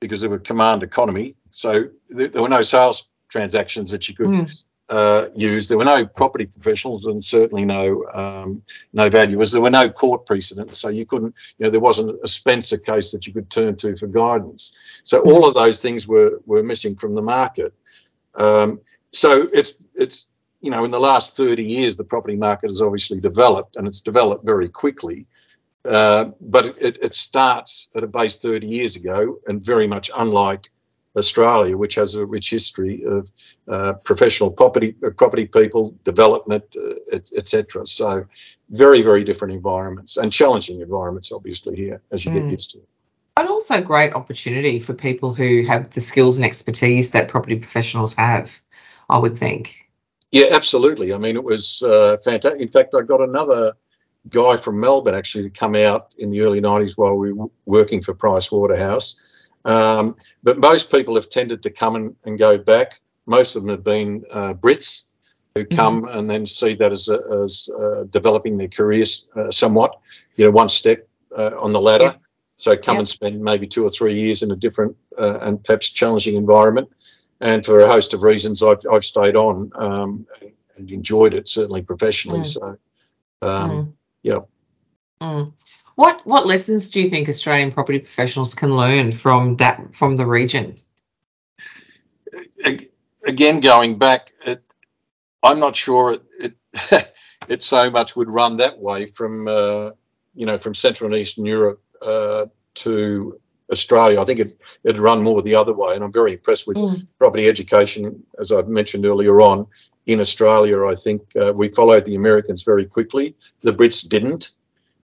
because 0.00 0.20
there 0.20 0.30
were 0.30 0.38
command 0.38 0.82
economy. 0.82 1.34
So 1.50 1.88
there, 2.10 2.28
there 2.28 2.42
were 2.42 2.48
no 2.48 2.62
sales 2.62 3.08
transactions 3.28 3.90
that 3.90 4.08
you 4.08 4.14
could 4.14 4.26
mm 4.26 4.66
uh, 4.88 5.28
used. 5.34 5.68
There 5.68 5.78
were 5.78 5.84
no 5.84 6.06
property 6.06 6.46
professionals 6.46 7.06
and 7.06 7.24
certainly 7.24 7.64
no 7.64 8.04
um, 8.12 8.62
no 8.92 9.08
valuers. 9.10 9.52
There 9.52 9.60
were 9.60 9.70
no 9.70 9.88
court 9.88 10.26
precedents, 10.26 10.78
so 10.78 10.88
you 10.88 11.04
couldn't. 11.04 11.34
You 11.58 11.64
know, 11.64 11.70
there 11.70 11.80
wasn't 11.80 12.18
a 12.22 12.28
Spencer 12.28 12.78
case 12.78 13.10
that 13.12 13.26
you 13.26 13.32
could 13.32 13.50
turn 13.50 13.76
to 13.76 13.96
for 13.96 14.06
guidance. 14.06 14.74
So 15.04 15.20
all 15.20 15.46
of 15.46 15.54
those 15.54 15.80
things 15.80 16.06
were 16.06 16.40
were 16.46 16.62
missing 16.62 16.94
from 16.94 17.14
the 17.14 17.22
market. 17.22 17.74
Um, 18.34 18.80
so 19.12 19.48
it's 19.52 19.74
it's 19.94 20.26
you 20.60 20.70
know 20.70 20.84
in 20.84 20.90
the 20.90 21.00
last 21.00 21.36
30 21.36 21.64
years 21.64 21.96
the 21.96 22.04
property 22.04 22.36
market 22.36 22.70
has 22.70 22.80
obviously 22.80 23.20
developed 23.20 23.76
and 23.76 23.88
it's 23.88 24.00
developed 24.00 24.44
very 24.44 24.68
quickly. 24.68 25.26
Uh, 25.84 26.32
but 26.40 26.66
it, 26.80 26.98
it 27.00 27.14
starts 27.14 27.88
at 27.94 28.02
a 28.02 28.08
base 28.08 28.36
30 28.38 28.66
years 28.66 28.96
ago 28.96 29.38
and 29.46 29.64
very 29.64 29.86
much 29.86 30.10
unlike 30.16 30.68
Australia, 31.16 31.76
which 31.76 31.94
has 31.94 32.14
a 32.14 32.26
rich 32.26 32.50
history 32.50 33.04
of 33.04 33.30
uh, 33.68 33.94
professional 34.04 34.50
property 34.50 34.94
uh, 35.04 35.10
property 35.10 35.46
people, 35.46 35.94
development, 36.04 36.64
uh, 36.76 37.18
etc. 37.36 37.82
Et 37.82 37.88
so, 37.88 38.26
very 38.70 39.02
very 39.02 39.24
different 39.24 39.54
environments 39.54 40.16
and 40.16 40.32
challenging 40.32 40.80
environments, 40.80 41.32
obviously 41.32 41.76
here 41.76 42.00
as 42.10 42.24
you 42.24 42.30
mm. 42.30 42.42
get 42.42 42.50
used 42.50 42.70
to 42.70 42.78
it. 42.78 42.88
But 43.34 43.48
also 43.48 43.82
great 43.82 44.14
opportunity 44.14 44.80
for 44.80 44.94
people 44.94 45.34
who 45.34 45.64
have 45.66 45.90
the 45.90 46.00
skills 46.00 46.38
and 46.38 46.44
expertise 46.44 47.10
that 47.10 47.28
property 47.28 47.56
professionals 47.56 48.14
have. 48.14 48.60
I 49.08 49.18
would 49.18 49.38
think. 49.38 49.86
Yeah, 50.32 50.46
absolutely. 50.50 51.12
I 51.14 51.18
mean, 51.18 51.36
it 51.36 51.44
was 51.44 51.82
uh, 51.82 52.16
fantastic. 52.24 52.60
In 52.60 52.68
fact, 52.68 52.94
I 52.94 53.02
got 53.02 53.20
another 53.20 53.74
guy 54.28 54.56
from 54.56 54.80
Melbourne 54.80 55.14
actually 55.14 55.44
to 55.44 55.50
come 55.50 55.74
out 55.74 56.12
in 56.18 56.30
the 56.30 56.40
early 56.40 56.60
90s 56.60 56.96
while 56.96 57.14
we 57.14 57.32
were 57.32 57.46
working 57.64 58.02
for 58.02 58.14
Price 58.14 58.50
Waterhouse 58.50 59.14
um, 59.66 60.16
but 60.42 60.58
most 60.58 60.90
people 60.90 61.16
have 61.16 61.28
tended 61.28 61.62
to 61.62 61.70
come 61.70 61.96
and, 61.96 62.16
and 62.24 62.38
go 62.38 62.56
back. 62.56 63.00
Most 63.26 63.56
of 63.56 63.62
them 63.62 63.70
have 63.70 63.84
been 63.84 64.24
uh, 64.30 64.54
Brits 64.54 65.02
who 65.54 65.64
mm-hmm. 65.64 65.76
come 65.76 66.02
mm-hmm. 66.02 66.18
and 66.18 66.30
then 66.30 66.46
see 66.46 66.74
that 66.74 66.92
as, 66.92 67.08
as 67.08 67.68
uh, 67.78 68.04
developing 68.10 68.56
their 68.56 68.68
careers 68.68 69.26
uh, 69.34 69.50
somewhat, 69.50 69.98
you 70.36 70.44
know, 70.44 70.50
one 70.52 70.68
step 70.68 71.08
uh, 71.36 71.52
on 71.58 71.72
the 71.72 71.80
ladder. 71.80 72.04
Yeah. 72.04 72.14
So 72.58 72.76
come 72.76 72.94
yeah. 72.94 73.00
and 73.00 73.08
spend 73.08 73.40
maybe 73.40 73.66
two 73.66 73.84
or 73.84 73.90
three 73.90 74.14
years 74.14 74.42
in 74.42 74.50
a 74.52 74.56
different 74.56 74.96
uh, 75.18 75.40
and 75.42 75.62
perhaps 75.62 75.90
challenging 75.90 76.36
environment. 76.36 76.88
And 77.40 77.66
for 77.66 77.80
a 77.80 77.88
host 77.88 78.14
of 78.14 78.22
reasons, 78.22 78.62
I've, 78.62 78.80
I've 78.90 79.04
stayed 79.04 79.36
on 79.36 79.70
um, 79.74 80.26
and 80.76 80.90
enjoyed 80.90 81.34
it, 81.34 81.48
certainly 81.48 81.82
professionally. 81.82 82.40
Mm. 82.40 82.46
So, 82.46 82.78
um, 83.42 83.70
mm. 83.70 83.92
yeah. 84.22 84.38
Mm. 85.20 85.52
What 85.96 86.26
what 86.26 86.46
lessons 86.46 86.90
do 86.90 87.00
you 87.00 87.10
think 87.10 87.28
Australian 87.28 87.72
property 87.72 87.98
professionals 87.98 88.54
can 88.54 88.76
learn 88.76 89.12
from 89.12 89.56
that 89.56 89.94
from 89.94 90.16
the 90.16 90.26
region? 90.26 90.76
Again, 93.26 93.60
going 93.60 93.98
back, 93.98 94.32
it, 94.46 94.62
I'm 95.42 95.58
not 95.58 95.74
sure 95.74 96.18
it, 96.38 96.54
it, 96.92 97.12
it 97.48 97.62
so 97.62 97.90
much 97.90 98.14
would 98.14 98.28
run 98.28 98.58
that 98.58 98.78
way 98.78 99.06
from 99.06 99.48
uh, 99.48 99.90
you 100.34 100.44
know 100.44 100.58
from 100.58 100.74
Central 100.74 101.10
and 101.10 101.20
Eastern 101.20 101.46
Europe 101.46 101.82
uh, 102.02 102.46
to 102.74 103.40
Australia. 103.72 104.20
I 104.20 104.24
think 104.24 104.40
it, 104.40 104.60
it'd 104.84 105.00
run 105.00 105.22
more 105.22 105.40
the 105.40 105.54
other 105.54 105.72
way, 105.72 105.94
and 105.94 106.04
I'm 106.04 106.12
very 106.12 106.34
impressed 106.34 106.66
with 106.66 106.76
mm. 106.76 107.06
property 107.18 107.48
education, 107.48 108.22
as 108.38 108.52
I've 108.52 108.68
mentioned 108.68 109.06
earlier 109.06 109.40
on. 109.40 109.66
In 110.04 110.20
Australia, 110.20 110.84
I 110.84 110.94
think 110.94 111.22
uh, 111.40 111.52
we 111.56 111.68
followed 111.68 112.04
the 112.04 112.14
Americans 112.14 112.62
very 112.62 112.84
quickly. 112.84 113.34
The 113.62 113.72
Brits 113.72 114.06
didn't. 114.06 114.52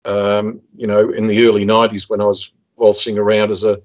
Um, 0.04 0.60
you 0.76 0.86
know, 0.86 1.10
in 1.10 1.26
the 1.26 1.46
early 1.46 1.64
90s 1.64 2.08
when 2.08 2.20
I 2.20 2.26
was 2.26 2.52
waltzing 2.76 3.18
around 3.18 3.50
as 3.50 3.64
a 3.64 3.80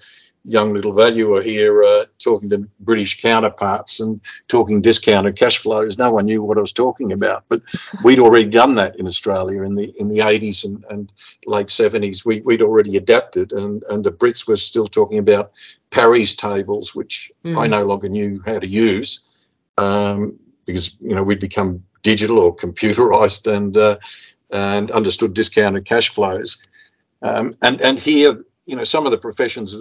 young 0.45 0.73
little 0.73 0.93
valuer 0.93 1.41
here, 1.41 1.83
uh, 1.83 2.05
talking 2.17 2.49
to 2.49 2.67
British 2.79 3.21
counterparts 3.21 3.99
and 3.99 4.19
talking 4.47 4.81
discounted 4.81 5.37
cash 5.37 5.57
flows. 5.57 5.97
No 5.97 6.11
one 6.11 6.25
knew 6.25 6.41
what 6.41 6.57
I 6.57 6.61
was 6.61 6.71
talking 6.71 7.11
about, 7.11 7.43
but 7.49 7.61
we'd 8.03 8.19
already 8.19 8.45
done 8.47 8.75
that 8.75 8.99
in 8.99 9.05
Australia 9.05 9.63
in 9.63 9.75
the 9.75 9.93
in 9.99 10.09
the 10.09 10.19
80s 10.19 10.63
and, 10.63 10.83
and 10.89 11.11
late 11.45 11.67
70s. 11.67 12.25
We, 12.25 12.41
would 12.41 12.61
already 12.61 12.97
adapted, 12.97 13.51
and, 13.51 13.83
and 13.89 14.03
the 14.03 14.11
Brits 14.11 14.47
were 14.47 14.55
still 14.55 14.87
talking 14.87 15.19
about 15.19 15.51
Parry's 15.91 16.35
tables, 16.35 16.95
which 16.95 17.31
mm. 17.43 17.57
I 17.57 17.67
no 17.67 17.85
longer 17.85 18.09
knew 18.09 18.41
how 18.45 18.59
to 18.59 18.67
use. 18.67 19.21
um, 19.77 20.39
because 20.69 20.95
you 20.99 21.15
know 21.15 21.23
we'd 21.23 21.39
become 21.39 21.83
digital 22.03 22.37
or 22.39 22.55
computerized 22.55 23.51
and 23.51 23.75
uh, 23.75 23.97
and 24.51 24.91
understood 24.91 25.33
discounted 25.33 25.85
cash 25.85 26.09
flows. 26.09 26.57
Um, 27.21 27.55
and 27.61 27.81
and 27.81 27.99
here, 27.99 28.43
you 28.65 28.75
know, 28.75 28.83
some 28.83 29.05
of 29.05 29.11
the 29.11 29.17
professions 29.17 29.75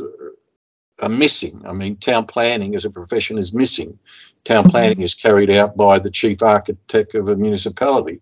are 1.01 1.09
missing. 1.09 1.63
I 1.67 1.73
mean, 1.73 1.97
town 1.97 2.27
planning 2.27 2.75
as 2.75 2.85
a 2.85 2.91
profession 2.91 3.39
is 3.39 3.53
missing. 3.53 3.99
Town 4.45 4.65
mm-hmm. 4.65 4.71
planning 4.71 5.01
is 5.03 5.15
carried 5.15 5.51
out 5.51 5.77
by 5.77 5.99
the 5.99 6.11
chief 6.11 6.43
architect 6.43 7.15
of 7.15 7.29
a 7.29 7.37
municipality. 7.37 8.21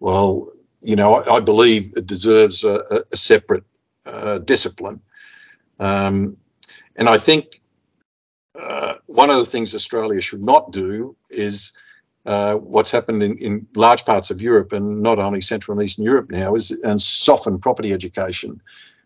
Well, 0.00 0.50
you 0.82 0.96
know, 0.96 1.14
I, 1.14 1.36
I 1.36 1.40
believe 1.40 1.92
it 1.96 2.06
deserves 2.06 2.64
a, 2.64 3.04
a 3.12 3.16
separate 3.16 3.64
uh, 4.06 4.38
discipline. 4.38 5.00
Um, 5.80 6.36
and 6.96 7.08
I 7.08 7.18
think 7.18 7.60
uh, 8.54 8.94
one 9.06 9.30
of 9.30 9.38
the 9.38 9.46
things 9.46 9.74
Australia 9.74 10.20
should 10.20 10.42
not 10.42 10.72
do 10.72 11.16
is 11.30 11.72
uh, 12.26 12.56
what's 12.56 12.90
happened 12.90 13.22
in, 13.22 13.36
in, 13.38 13.66
large 13.74 14.04
parts 14.04 14.30
of 14.30 14.40
Europe 14.40 14.72
and 14.72 15.02
not 15.02 15.18
only 15.18 15.40
Central 15.40 15.78
and 15.78 15.84
Eastern 15.84 16.04
Europe 16.04 16.30
now 16.30 16.54
is 16.54 16.70
and 16.70 17.00
soften 17.00 17.58
property 17.58 17.92
education. 17.92 18.60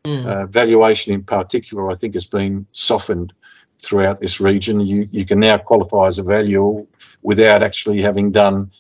Mm. 0.05 0.27
Uh, 0.27 0.47
valuation 0.47 1.13
in 1.13 1.25
particular, 1.25 1.91
I 1.91 1.97
think, 1.97 2.15
has 2.15 2.25
been 2.25 2.67
softened 2.73 3.33
throughout 3.81 4.21
this 4.21 4.41
region. 4.41 4.81
You 4.81 5.09
you 5.11 5.25
can 5.25 5.41
now 5.41 5.59
qualify 5.59 6.07
as 6.07 6.19
a 6.19 6.23
valuer 6.23 6.85
without 7.23 7.63
actually 7.63 8.01
having 8.01 8.31
done 8.31 8.71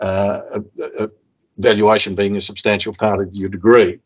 uh, 0.00 0.40
a, 0.52 1.04
a 1.04 1.10
valuation 1.56 2.14
being 2.14 2.36
a 2.36 2.40
substantial 2.40 2.92
part 2.92 3.20
of 3.20 3.32
your 3.32 3.48
degree, 3.48 3.98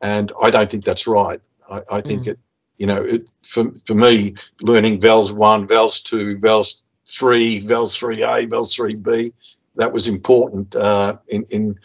and 0.00 0.30
I 0.40 0.50
don't 0.50 0.70
think 0.70 0.84
that's 0.84 1.08
right. 1.08 1.40
I, 1.68 1.82
I 1.90 2.00
think 2.00 2.24
mm. 2.24 2.28
it, 2.28 2.38
you 2.78 2.86
know, 2.86 3.02
it, 3.02 3.28
for 3.42 3.72
for 3.84 3.94
me, 3.94 4.34
learning 4.62 5.00
VALS 5.00 5.32
one, 5.32 5.66
VALS 5.66 6.00
two, 6.00 6.38
VALS 6.38 6.82
three, 7.12 7.60
VALS 7.60 7.96
three 7.96 8.22
A, 8.22 8.46
VALS 8.46 8.74
three 8.74 8.94
B, 8.94 9.32
that 9.76 9.92
was 9.92 10.08
important 10.08 10.74
uh, 10.74 11.18
in 11.28 11.44
in 11.50 11.78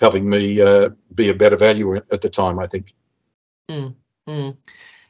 helping 0.00 0.28
me 0.28 0.60
uh, 0.60 0.90
be 1.14 1.28
a 1.28 1.34
better 1.34 1.56
valuer 1.56 1.96
at 2.10 2.20
the 2.20 2.28
time. 2.28 2.58
I 2.58 2.66
think. 2.66 2.92
Mm, 3.70 3.94
mm. 4.28 4.56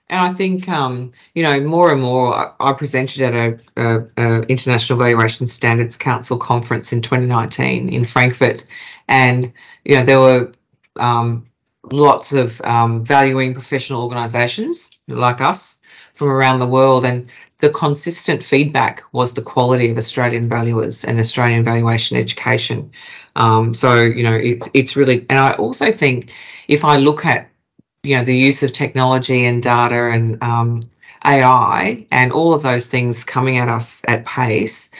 And 0.09 0.21
I 0.21 0.35
think, 0.35 0.69
um, 0.69 1.13
you 1.35 1.43
know, 1.43 1.59
more 1.61 1.91
and 1.91 2.03
more, 2.03 2.55
I 2.61 2.75
presented 2.75 3.23
at 3.23 3.35
a, 3.35 3.59
a, 3.77 4.01
a, 4.19 4.43
International 4.43 4.99
Valuation 4.99 5.47
Standards 5.47 5.97
Council 5.97 6.37
conference 6.37 6.93
in 6.93 7.01
2019 7.01 7.89
in 7.89 8.05
Frankfurt, 8.05 8.67
and 9.09 9.53
you 9.85 9.97
know 9.97 10.05
there 10.05 10.21
were 10.21 10.53
um, 11.01 11.47
lots 11.91 12.35
of 12.35 12.61
um, 12.61 13.03
valuing 13.03 13.55
professional 13.55 14.03
organisations 14.03 14.91
like 15.09 15.41
us 15.41 15.79
from 16.23 16.31
around 16.31 16.61
the 16.61 16.67
world, 16.67 17.05
and 17.05 17.29
the 17.59 17.71
consistent 17.71 18.45
feedback 18.45 19.03
was 19.13 19.35
the 19.35 19.43
quality 19.43 19.91
of 19.91 19.99
Australian 19.99 20.49
valuers 20.49 21.05
and 21.05 21.19
Australian 21.19 21.65
valuation 21.65 22.17
education. 22.17 22.93
Um, 23.35 23.75
so 23.75 24.03
you 24.03 24.23
know, 24.23 24.35
it, 24.35 24.63
it's 24.73 24.95
really, 24.95 25.27
and 25.29 25.39
I 25.39 25.53
also 25.55 25.91
think 25.91 26.33
if 26.69 26.85
I 26.85 26.97
look 26.97 27.27
at 27.27 27.49
you 28.05 28.17
know 28.17 28.25
the 28.25 28.37
use 28.37 28.63
of 28.63 28.73
technology 28.73 29.45
and 29.45 29.63
data 29.63 30.11
and 30.11 30.41
um, 30.43 30.91
AI 31.25 32.07
and 32.13 32.33
all 32.33 32.55
of 32.55 32.63
those 32.63 32.87
things 32.87 33.25
coming 33.25 33.59
at 33.59 33.69
us 33.69 34.03
at 34.07 34.25
pace, 34.25 34.91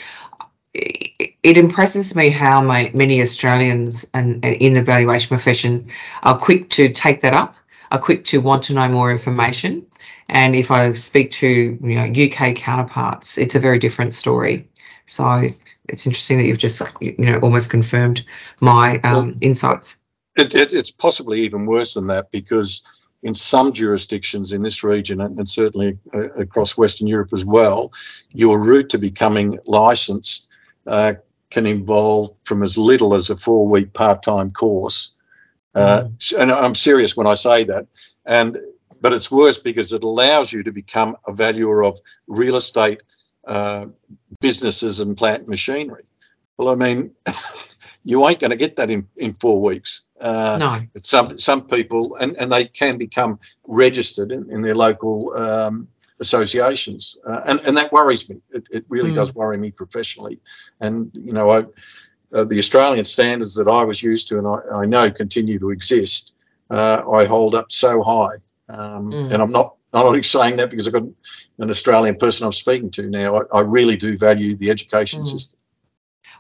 it 0.75 1.57
impresses 1.57 2.17
me 2.17 2.31
how 2.31 2.63
my, 2.63 2.91
many 2.95 3.21
Australians 3.21 4.11
and, 4.15 4.45
and, 4.45 4.57
in 4.57 4.73
the 4.73 4.83
valuation 4.83 5.29
profession 5.29 5.89
are 6.23 6.37
quick 6.37 6.71
to 6.71 6.89
take 6.89 7.21
that 7.21 7.35
up, 7.35 7.55
are 7.93 7.99
quick 7.99 8.25
to 8.25 8.41
want 8.41 8.65
to 8.65 8.75
know 8.75 8.89
more 8.89 9.11
information. 9.13 9.87
And 10.29 10.55
if 10.55 10.71
I 10.71 10.93
speak 10.95 11.31
to 11.33 11.47
you 11.47 11.79
know 11.83 12.25
UK 12.25 12.57
counterparts, 12.57 13.39
it's 13.39 13.55
a 13.55 13.61
very 13.61 13.79
different 13.79 14.15
story. 14.15 14.69
So 15.07 15.49
it's 15.89 16.07
interesting 16.07 16.39
that 16.39 16.45
you've 16.45 16.59
just 16.59 16.83
you 17.01 17.15
know 17.19 17.39
almost 17.39 17.71
confirmed 17.71 18.25
my 18.61 18.99
um, 19.01 19.37
insights. 19.41 19.97
It, 20.37 20.55
it, 20.55 20.73
it's 20.73 20.91
possibly 20.91 21.41
even 21.41 21.67
worse 21.67 21.95
than 21.95 22.07
that 22.07 22.31
because 22.31 22.83
in 23.23 23.35
some 23.35 23.73
jurisdictions 23.73 24.53
in 24.53 24.63
this 24.63 24.83
region 24.83 25.21
and, 25.21 25.39
and 25.39 25.49
certainly 25.49 25.99
uh, 26.15 26.31
across 26.33 26.77
Western 26.77 27.07
Europe 27.07 27.31
as 27.33 27.45
well, 27.45 27.93
your 28.31 28.59
route 28.59 28.89
to 28.91 28.99
becoming 28.99 29.59
licensed 29.67 30.49
uh, 30.87 31.15
can 31.51 31.67
involve 31.67 32.31
from 32.45 32.63
as 32.63 32.77
little 32.77 33.15
as 33.15 33.31
a 33.31 33.37
four 33.37 33.69
week 33.69 33.93
part 33.93 34.23
time 34.23 34.51
course. 34.51 35.13
Uh, 35.75 36.05
mm. 36.05 36.41
And 36.41 36.51
I'm 36.51 36.75
serious 36.75 37.17
when 37.17 37.27
I 37.27 37.35
say 37.35 37.65
that. 37.65 37.87
And 38.25 38.59
but 39.03 39.13
it's 39.13 39.31
worse 39.31 39.59
because 39.59 39.93
it 39.93 40.05
allows 40.05 40.53
you 40.53 40.63
to 40.63 40.73
become 40.73 41.17
a 41.27 41.33
valuer 41.33 41.85
of 41.85 41.99
real 42.29 42.57
estate 42.57 43.03
uh, 43.47 43.87
businesses 44.41 45.01
and 45.01 45.17
plant 45.17 45.49
machinery. 45.49 46.05
Well, 46.57 46.69
I 46.69 46.77
mean, 46.77 47.13
you 48.05 48.27
ain't 48.27 48.41
going 48.41 48.53
to 48.53 48.57
get 48.57 48.77
that 48.77 48.91
in, 48.91 49.07
in 49.17 49.35
four 49.35 49.61
weeks. 49.61 50.03
Uh, 50.21 50.57
no. 50.59 50.81
Some 51.03 51.37
some 51.37 51.67
people 51.67 52.15
and, 52.17 52.37
and 52.37 52.53
they 52.53 52.67
can 52.67 52.97
become 52.97 53.41
registered 53.67 54.31
in, 54.31 54.49
in 54.53 54.63
their 54.63 54.77
local 54.77 55.37
um, 55.37 55.89
associations, 56.21 57.19
uh, 57.27 57.43
and 57.47 57.59
and 57.67 57.77
that 57.77 57.93
worries 57.93 58.29
me. 58.29 58.41
It, 58.51 58.69
it 58.71 58.85
really 58.89 59.11
mm. 59.11 59.17
does 59.17 59.35
worry 59.35 59.59
me 59.59 59.73
professionally. 59.73 60.39
And 60.81 61.11
you 61.13 61.33
know, 61.33 61.51
I, 61.51 61.65
uh, 62.33 62.45
the 62.45 62.61
Australian 62.61 63.05
standards 63.05 63.57
that 63.57 63.67
I 63.67 63.83
was 63.83 64.01
used 64.01 64.29
to, 64.29 64.39
and 64.39 64.47
I, 64.47 64.83
I 64.83 64.87
know 64.87 65.11
continue 65.11 65.59
to 65.59 65.71
exist, 65.71 66.35
uh, 66.71 67.03
I 67.11 67.25
hold 67.25 67.57
up 67.57 67.73
so 67.73 68.01
high. 68.01 68.37
Um, 68.69 69.11
mm. 69.11 69.33
And 69.33 69.43
I'm 69.43 69.51
not 69.51 69.77
I'm 69.93 70.13
not 70.13 70.25
saying 70.25 70.57
that 70.57 70.71
because 70.71 70.87
I've 70.87 70.95
got 70.95 71.03
an 71.03 71.71
Australian 71.71 72.17
person 72.17 72.47
I'm 72.47 72.53
speaking 72.53 72.91
to 72.93 73.09
now. 73.09 73.35
I, 73.35 73.59
I 73.59 73.61
really 73.61 73.97
do 73.97 74.17
value 74.17 74.57
the 74.57 74.71
education 74.71 75.23
mm. 75.23 75.27
system. 75.27 75.59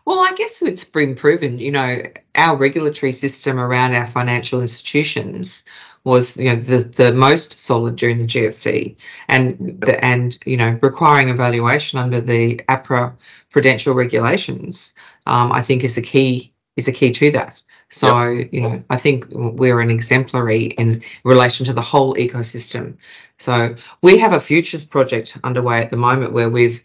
Well, 0.05 0.19
I 0.19 0.33
guess 0.37 0.62
it's 0.62 0.85
been 0.85 1.14
proven, 1.14 1.59
you 1.59 1.71
know, 1.71 2.02
our 2.35 2.57
regulatory 2.57 3.12
system 3.12 3.61
around 3.61 3.95
our 3.95 4.07
financial 4.07 4.61
institutions 4.61 5.64
was, 6.02 6.37
you 6.37 6.47
know, 6.47 6.57
the, 6.57 6.79
the 6.79 7.12
most 7.12 7.59
solid 7.59 7.95
during 7.95 8.19
the 8.19 8.26
GFC 8.26 8.97
and 9.29 9.81
the, 9.81 10.05
and, 10.05 10.37
you 10.45 10.57
know, 10.57 10.76
requiring 10.83 11.29
evaluation 11.29 12.00
under 12.00 12.21
the 12.21 12.57
APRA 12.69 13.14
prudential 13.50 13.95
regulations, 13.95 14.95
um, 15.26 15.52
I 15.52 15.62
think 15.62 15.85
is 15.85 15.99
a 15.99 16.02
key 16.02 16.52
is 16.76 16.88
a 16.88 16.93
key 16.93 17.12
to 17.12 17.31
that. 17.33 17.62
So, 17.92 18.28
yep. 18.28 18.49
you 18.52 18.62
know, 18.62 18.82
I 18.90 18.96
think 18.96 19.26
we're 19.30 19.80
an 19.80 19.90
exemplary 19.90 20.64
in 20.64 21.02
relation 21.25 21.66
to 21.66 21.72
the 21.72 21.82
whole 21.82 22.14
ecosystem. 22.14 22.96
So 23.38 23.76
we 24.02 24.18
have 24.18 24.32
a 24.32 24.40
futures 24.40 24.84
project 24.84 25.38
underway 25.44 25.80
at 25.80 25.90
the 25.90 25.96
moment 25.96 26.32
where 26.32 26.49
we've 26.49 26.82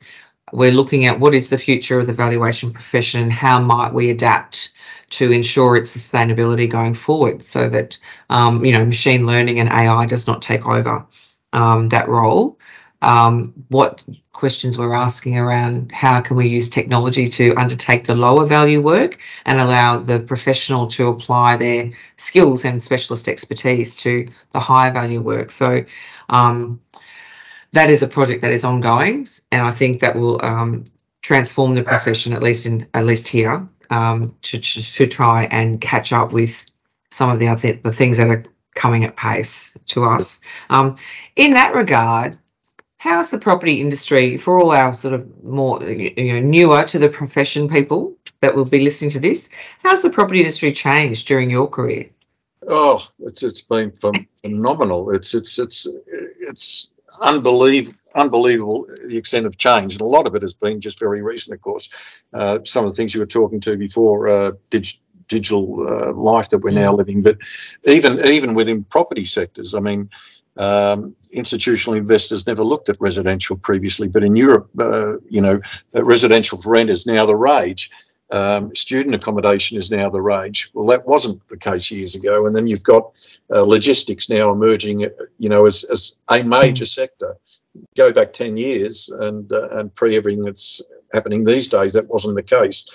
we're 0.53 0.71
looking 0.71 1.05
at 1.05 1.19
what 1.19 1.33
is 1.33 1.49
the 1.49 1.57
future 1.57 1.99
of 1.99 2.07
the 2.07 2.13
valuation 2.13 2.71
profession 2.71 3.21
and 3.21 3.33
how 3.33 3.59
might 3.59 3.93
we 3.93 4.09
adapt 4.09 4.71
to 5.09 5.31
ensure 5.31 5.75
its 5.75 5.95
sustainability 5.95 6.69
going 6.69 6.93
forward 6.93 7.43
so 7.43 7.69
that 7.69 7.97
um, 8.29 8.63
you 8.63 8.73
know 8.73 8.85
machine 8.85 9.25
learning 9.25 9.59
and 9.59 9.69
AI 9.69 10.05
does 10.05 10.27
not 10.27 10.41
take 10.41 10.65
over 10.65 11.05
um, 11.53 11.89
that 11.89 12.09
role. 12.09 12.56
Um, 13.01 13.54
what 13.70 14.04
questions 14.38 14.77
we're 14.77 14.94
asking 14.94 15.38
around 15.38 15.92
how 15.92 16.22
can 16.22 16.38
we 16.38 16.48
use 16.48 16.70
technology 16.70 17.27
to 17.27 17.56
undertake 17.56 18.06
the 18.06 18.16
lower 18.16 18.46
value 18.46 18.82
work 18.82 19.18
and 19.46 19.60
allow 19.60 19.98
the 19.98 20.20
professional 20.20 20.88
to 20.88 21.08
apply 21.08 21.58
their 21.58 21.92
skills 22.18 22.63
and 22.63 22.82
specialist 22.82 23.27
expertise 23.27 23.96
to 23.98 24.27
the 24.54 24.60
higher 24.60 24.92
value 24.92 25.22
work. 25.22 25.51
So 25.51 25.86
um, 26.30 26.82
that 27.72 27.89
is 27.89 28.04
a 28.04 28.08
project 28.08 28.42
that 28.42 28.51
is 28.51 28.63
ongoing, 28.63 29.27
and 29.51 29.66
I 29.66 29.72
think 29.72 30.01
that 30.01 30.16
will 30.16 30.44
um, 30.44 30.86
transform 31.22 31.75
the 31.75 31.84
profession 31.84 32.34
at 32.34 32.44
least 32.44 32.66
in 32.66 32.88
at 32.94 33.06
least 33.06 33.27
here 33.27 33.68
um, 33.89 34.36
to, 34.44 34.60
to, 34.60 35.08
try 35.08 35.46
and 35.46 35.82
catch 35.82 36.13
up 36.13 36.32
with 36.32 36.66
some 37.10 37.30
of 37.30 37.39
the 37.39 37.50
other 37.50 37.74
the 37.74 37.92
things 37.92 38.18
that 38.18 38.27
are 38.27 38.44
coming 38.75 39.04
at 39.04 39.16
pace 39.16 39.77
to 39.88 40.06
us. 40.06 40.39
Um, 40.70 40.98
in 41.36 41.54
that 41.54 41.74
regard, 41.74 42.38
how's 42.98 43.30
the 43.30 43.38
property 43.38 43.80
industry 43.80 44.38
for 44.38 44.60
all 44.60 44.72
our 44.72 44.94
sort 44.94 45.13
of 45.13 45.44
more 45.44 45.84
you 45.84 46.34
know 46.34 46.39
newer 46.39 46.84
to 46.84 47.00
the 47.00 47.10
profession 47.10 47.70
people 47.70 48.16
that 48.42 48.56
will 48.56 48.66
be 48.66 48.82
listening 48.82 49.12
to 49.12 49.20
this? 49.20 49.50
How's 49.84 50.01
the 50.01 50.10
property 50.10 50.39
industry 50.39 50.72
changed 50.74 51.27
during 51.27 51.50
your 51.50 51.68
career? 51.68 52.10
Oh, 52.68 53.08
it's 53.20 53.44
it's 53.44 53.62
been 53.62 53.92
phenomenal. 53.92 55.12
It's 55.12 55.34
it's 55.34 55.58
it's 55.60 55.88
it's 56.08 56.89
unbelievable, 57.22 57.98
unbelievable 58.16 58.88
the 59.06 59.18
extent 59.18 59.46
of 59.46 59.58
change. 59.58 59.94
And 59.94 60.01
a 60.01 60.06
lot 60.06 60.27
of 60.27 60.36
it 60.36 60.42
has 60.42 60.54
been 60.54 60.82
just 60.82 61.00
very 61.00 61.22
recent, 61.22 61.56
of 61.56 61.62
course. 61.62 61.89
Uh, 62.34 62.60
some 62.66 62.84
of 62.84 62.92
the 62.92 62.96
things 62.96 63.13
you 63.13 63.20
were 63.20 63.25
talking 63.25 63.60
to 63.62 63.77
before, 63.77 64.27
uh, 64.27 64.51
dig- 64.70 65.00
digital 65.27 65.88
uh, 65.88 66.13
life 66.13 66.50
that 66.50 66.60
we're 66.60 66.72
now 66.72 66.92
mm. 66.92 66.98
living, 66.98 67.22
but 67.22 67.38
even 67.86 68.25
even 68.25 68.54
within 68.54 68.84
property 68.84 69.25
sectors, 69.25 69.74
I 69.74 69.80
mean. 69.80 70.10
Um, 70.57 71.15
institutional 71.31 71.97
investors 71.97 72.47
never 72.47 72.63
looked 72.63 72.89
at 72.89 72.99
residential 72.99 73.57
previously, 73.57 74.07
but 74.07 74.23
in 74.23 74.35
Europe, 74.35 74.69
uh, 74.79 75.17
you 75.29 75.41
know, 75.41 75.61
residential 75.93 76.61
for 76.61 76.71
rent 76.71 76.89
is 76.89 77.05
now 77.05 77.25
the 77.25 77.35
rage. 77.35 77.91
Um, 78.29 78.75
student 78.75 79.15
accommodation 79.15 79.77
is 79.77 79.89
now 79.89 80.09
the 80.09 80.21
rage. 80.21 80.69
Well, 80.73 80.85
that 80.87 81.07
wasn't 81.07 81.47
the 81.47 81.57
case 81.57 81.89
years 81.91 82.13
ago. 82.15 82.45
And 82.45 82.55
then 82.55 82.67
you've 82.67 82.83
got 82.83 83.11
uh, 83.53 83.61
logistics 83.61 84.29
now 84.29 84.51
emerging, 84.51 85.05
uh, 85.05 85.09
you 85.37 85.47
know, 85.47 85.65
as, 85.65 85.85
as 85.85 86.15
a 86.29 86.43
major 86.43 86.83
mm. 86.83 86.89
sector. 86.89 87.37
Go 87.95 88.11
back 88.11 88.33
10 88.33 88.57
years 88.57 89.09
and 89.19 89.51
uh, 89.53 89.69
and 89.73 89.93
pre 89.93 90.17
everything 90.17 90.43
that's 90.43 90.81
happening 91.13 91.43
these 91.43 91.67
days. 91.67 91.93
That 91.93 92.07
wasn't 92.07 92.35
the 92.35 92.43
case. 92.43 92.89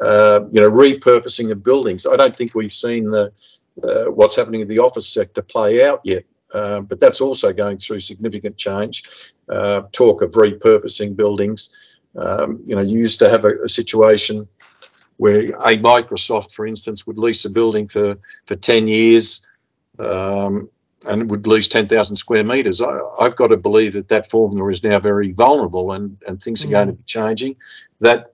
Uh, 0.00 0.40
you 0.52 0.60
know, 0.60 0.70
repurposing 0.70 1.50
of 1.50 1.64
buildings. 1.64 2.06
I 2.06 2.16
don't 2.16 2.36
think 2.36 2.54
we've 2.54 2.72
seen 2.72 3.10
the 3.10 3.32
uh, 3.82 4.04
what's 4.04 4.36
happening 4.36 4.60
in 4.60 4.68
the 4.68 4.78
office 4.78 5.08
sector 5.08 5.42
play 5.42 5.84
out 5.84 6.00
yet. 6.04 6.24
Uh, 6.52 6.80
but 6.80 7.00
that's 7.00 7.20
also 7.20 7.52
going 7.52 7.78
through 7.78 8.00
significant 8.00 8.56
change. 8.56 9.04
Uh, 9.48 9.82
talk 9.92 10.22
of 10.22 10.30
repurposing 10.32 11.16
buildings. 11.16 11.70
Um, 12.16 12.62
you 12.66 12.74
know, 12.74 12.82
you 12.82 12.98
used 12.98 13.18
to 13.20 13.28
have 13.28 13.44
a, 13.44 13.62
a, 13.64 13.68
situation 13.68 14.48
where 15.18 15.50
a 15.50 15.76
Microsoft, 15.76 16.52
for 16.52 16.66
instance, 16.66 17.06
would 17.06 17.18
lease 17.18 17.44
a 17.44 17.50
building 17.50 17.86
for 17.86 18.16
for 18.46 18.56
10 18.56 18.88
years 18.88 19.42
um, 19.98 20.70
and 21.06 21.30
would 21.30 21.46
lease 21.46 21.68
10,000 21.68 22.16
square 22.16 22.44
metres. 22.44 22.80
I, 22.80 22.98
have 23.20 23.36
got 23.36 23.48
to 23.48 23.56
believe 23.56 23.92
that 23.92 24.08
that 24.08 24.30
formula 24.30 24.68
is 24.70 24.82
now 24.82 24.98
very 24.98 25.32
vulnerable 25.32 25.92
and, 25.92 26.16
and 26.26 26.42
things 26.42 26.64
are 26.64 26.68
mm. 26.68 26.72
going 26.72 26.88
to 26.88 26.94
be 26.94 27.02
changing. 27.04 27.56
That 28.00 28.32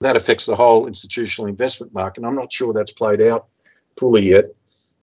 that 0.00 0.16
affects 0.16 0.46
the 0.46 0.56
whole 0.56 0.86
institutional 0.86 1.48
investment 1.48 1.92
market. 1.94 2.18
And 2.18 2.26
I'm 2.26 2.36
not 2.36 2.52
sure 2.52 2.72
that's 2.72 2.92
played 2.92 3.22
out 3.22 3.46
fully 3.96 4.30
yet. 4.30 4.46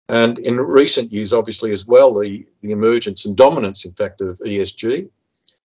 And 0.10 0.40
in 0.40 0.60
recent 0.60 1.12
years, 1.12 1.34
obviously, 1.34 1.72
as 1.72 1.86
well, 1.86 2.14
the, 2.14 2.46
the 2.62 2.72
emergence 2.72 3.26
and 3.26 3.38
dominance, 3.38 3.86
in 3.86 3.94
fact, 3.94 4.22
of 4.22 4.38
ESG, 4.40 5.10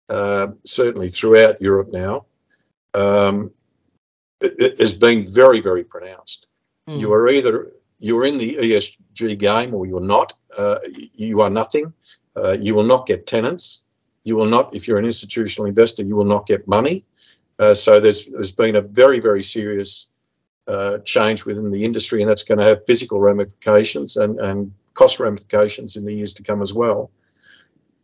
uh, 0.08 0.48
certainly 0.64 1.08
throughout 1.08 1.60
Europe 1.60 1.90
now, 1.92 2.26
um, 2.94 3.50
has 4.78 4.94
been 4.94 5.30
very, 5.30 5.60
very 5.60 5.84
pronounced. 5.84 6.46
Mm. 6.88 7.00
You 7.00 7.12
are 7.12 7.28
either 7.28 7.72
you're 7.98 8.24
in 8.24 8.38
the 8.38 8.56
ESG 8.56 9.38
game 9.38 9.74
or 9.74 9.86
you're 9.86 10.00
not. 10.00 10.34
Uh, 10.56 10.78
you 11.14 11.40
are 11.40 11.50
nothing. 11.50 11.92
Uh, 12.36 12.56
you 12.58 12.74
will 12.74 12.84
not 12.84 13.06
get 13.06 13.26
tenants. 13.26 13.82
You 14.24 14.36
will 14.36 14.46
not, 14.46 14.74
if 14.74 14.86
you're 14.86 14.98
an 14.98 15.04
institutional 15.04 15.66
investor, 15.66 16.02
you 16.02 16.16
will 16.16 16.24
not 16.24 16.46
get 16.46 16.66
money. 16.66 17.04
Uh, 17.58 17.74
so 17.74 18.00
there's 18.00 18.24
there's 18.26 18.52
been 18.52 18.76
a 18.76 18.80
very 18.80 19.20
very 19.20 19.42
serious 19.42 20.06
uh, 20.70 20.98
change 20.98 21.44
within 21.44 21.72
the 21.72 21.84
industry, 21.84 22.22
and 22.22 22.30
that's 22.30 22.44
going 22.44 22.58
to 22.58 22.64
have 22.64 22.86
physical 22.86 23.18
ramifications 23.18 24.16
and, 24.16 24.38
and 24.38 24.72
cost 24.94 25.18
ramifications 25.18 25.96
in 25.96 26.04
the 26.04 26.12
years 26.12 26.32
to 26.34 26.44
come 26.44 26.62
as 26.62 26.72
well. 26.72 27.10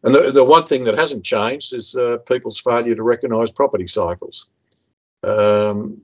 And 0.03 0.13
the, 0.13 0.33
the 0.33 0.45
one 0.45 0.67
thing 0.67 0.83
that 0.85 0.99
hasn't 0.99 1.25
changed 1.25 1.73
is 1.75 1.95
uh, 1.95 2.19
people's 2.19 2.59
failure 2.59 2.97
to 2.97 3.03
recognise 3.05 3.53
property 3.53 3.87
cycles. 3.87 4.49
Um, 5.23 6.01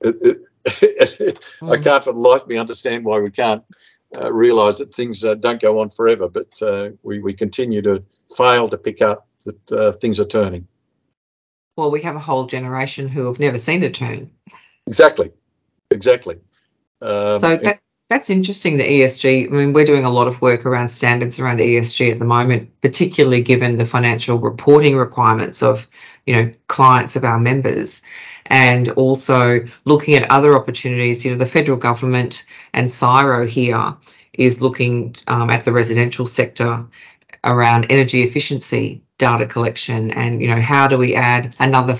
it, 0.00 0.16
it, 0.22 0.38
mm. 0.66 1.38
I 1.72 1.76
hmm. 1.76 1.82
can't 1.82 2.04
for 2.04 2.14
the 2.14 2.18
life 2.18 2.42
of 2.42 2.48
me 2.48 2.56
understand 2.56 3.04
why 3.04 3.18
we 3.18 3.30
can't 3.30 3.62
uh, 4.16 4.32
realise 4.32 4.78
that 4.78 4.94
things 4.94 5.22
uh, 5.24 5.34
don't 5.34 5.60
go 5.60 5.78
on 5.80 5.90
forever, 5.90 6.26
but 6.26 6.48
uh, 6.62 6.90
we, 7.02 7.18
we 7.18 7.34
continue 7.34 7.82
to 7.82 8.02
fail 8.34 8.66
to 8.70 8.78
pick 8.78 9.02
up 9.02 9.26
that 9.44 9.72
uh, 9.72 9.92
things 9.92 10.18
are 10.18 10.26
turning. 10.26 10.66
Well, 11.76 11.90
we 11.90 12.00
have 12.00 12.16
a 12.16 12.20
whole 12.20 12.46
generation 12.46 13.08
who 13.08 13.26
have 13.26 13.38
never 13.38 13.58
seen 13.58 13.82
a 13.82 13.90
turn. 13.90 14.30
Exactly 14.86 15.32
exactly. 15.98 16.36
Um, 17.02 17.40
so 17.40 17.56
that, 17.56 17.80
that's 18.08 18.30
interesting. 18.30 18.76
The 18.76 18.84
ESG. 18.84 19.48
I 19.48 19.50
mean, 19.50 19.72
we're 19.72 19.84
doing 19.84 20.04
a 20.04 20.10
lot 20.10 20.28
of 20.28 20.40
work 20.40 20.64
around 20.64 20.88
standards 20.88 21.40
around 21.40 21.58
ESG 21.58 22.12
at 22.12 22.18
the 22.18 22.24
moment, 22.24 22.80
particularly 22.80 23.42
given 23.42 23.76
the 23.76 23.84
financial 23.84 24.38
reporting 24.38 24.96
requirements 24.96 25.62
of 25.62 25.88
you 26.24 26.36
know 26.36 26.52
clients 26.68 27.16
of 27.16 27.24
our 27.24 27.38
members, 27.38 28.02
and 28.46 28.88
also 28.90 29.60
looking 29.84 30.14
at 30.14 30.30
other 30.30 30.56
opportunities. 30.56 31.24
You 31.24 31.32
know, 31.32 31.38
the 31.38 31.46
federal 31.46 31.78
government 31.78 32.46
and 32.72 32.86
CSIRO 32.86 33.48
here 33.48 33.96
is 34.32 34.62
looking 34.62 35.16
um, 35.26 35.50
at 35.50 35.64
the 35.64 35.72
residential 35.72 36.26
sector 36.26 36.86
around 37.44 37.86
energy 37.90 38.22
efficiency 38.22 39.02
data 39.18 39.46
collection 39.46 40.10
and 40.12 40.40
you 40.40 40.48
know 40.48 40.60
how 40.60 40.86
do 40.88 40.96
we 40.96 41.14
add 41.14 41.54
another 41.58 41.96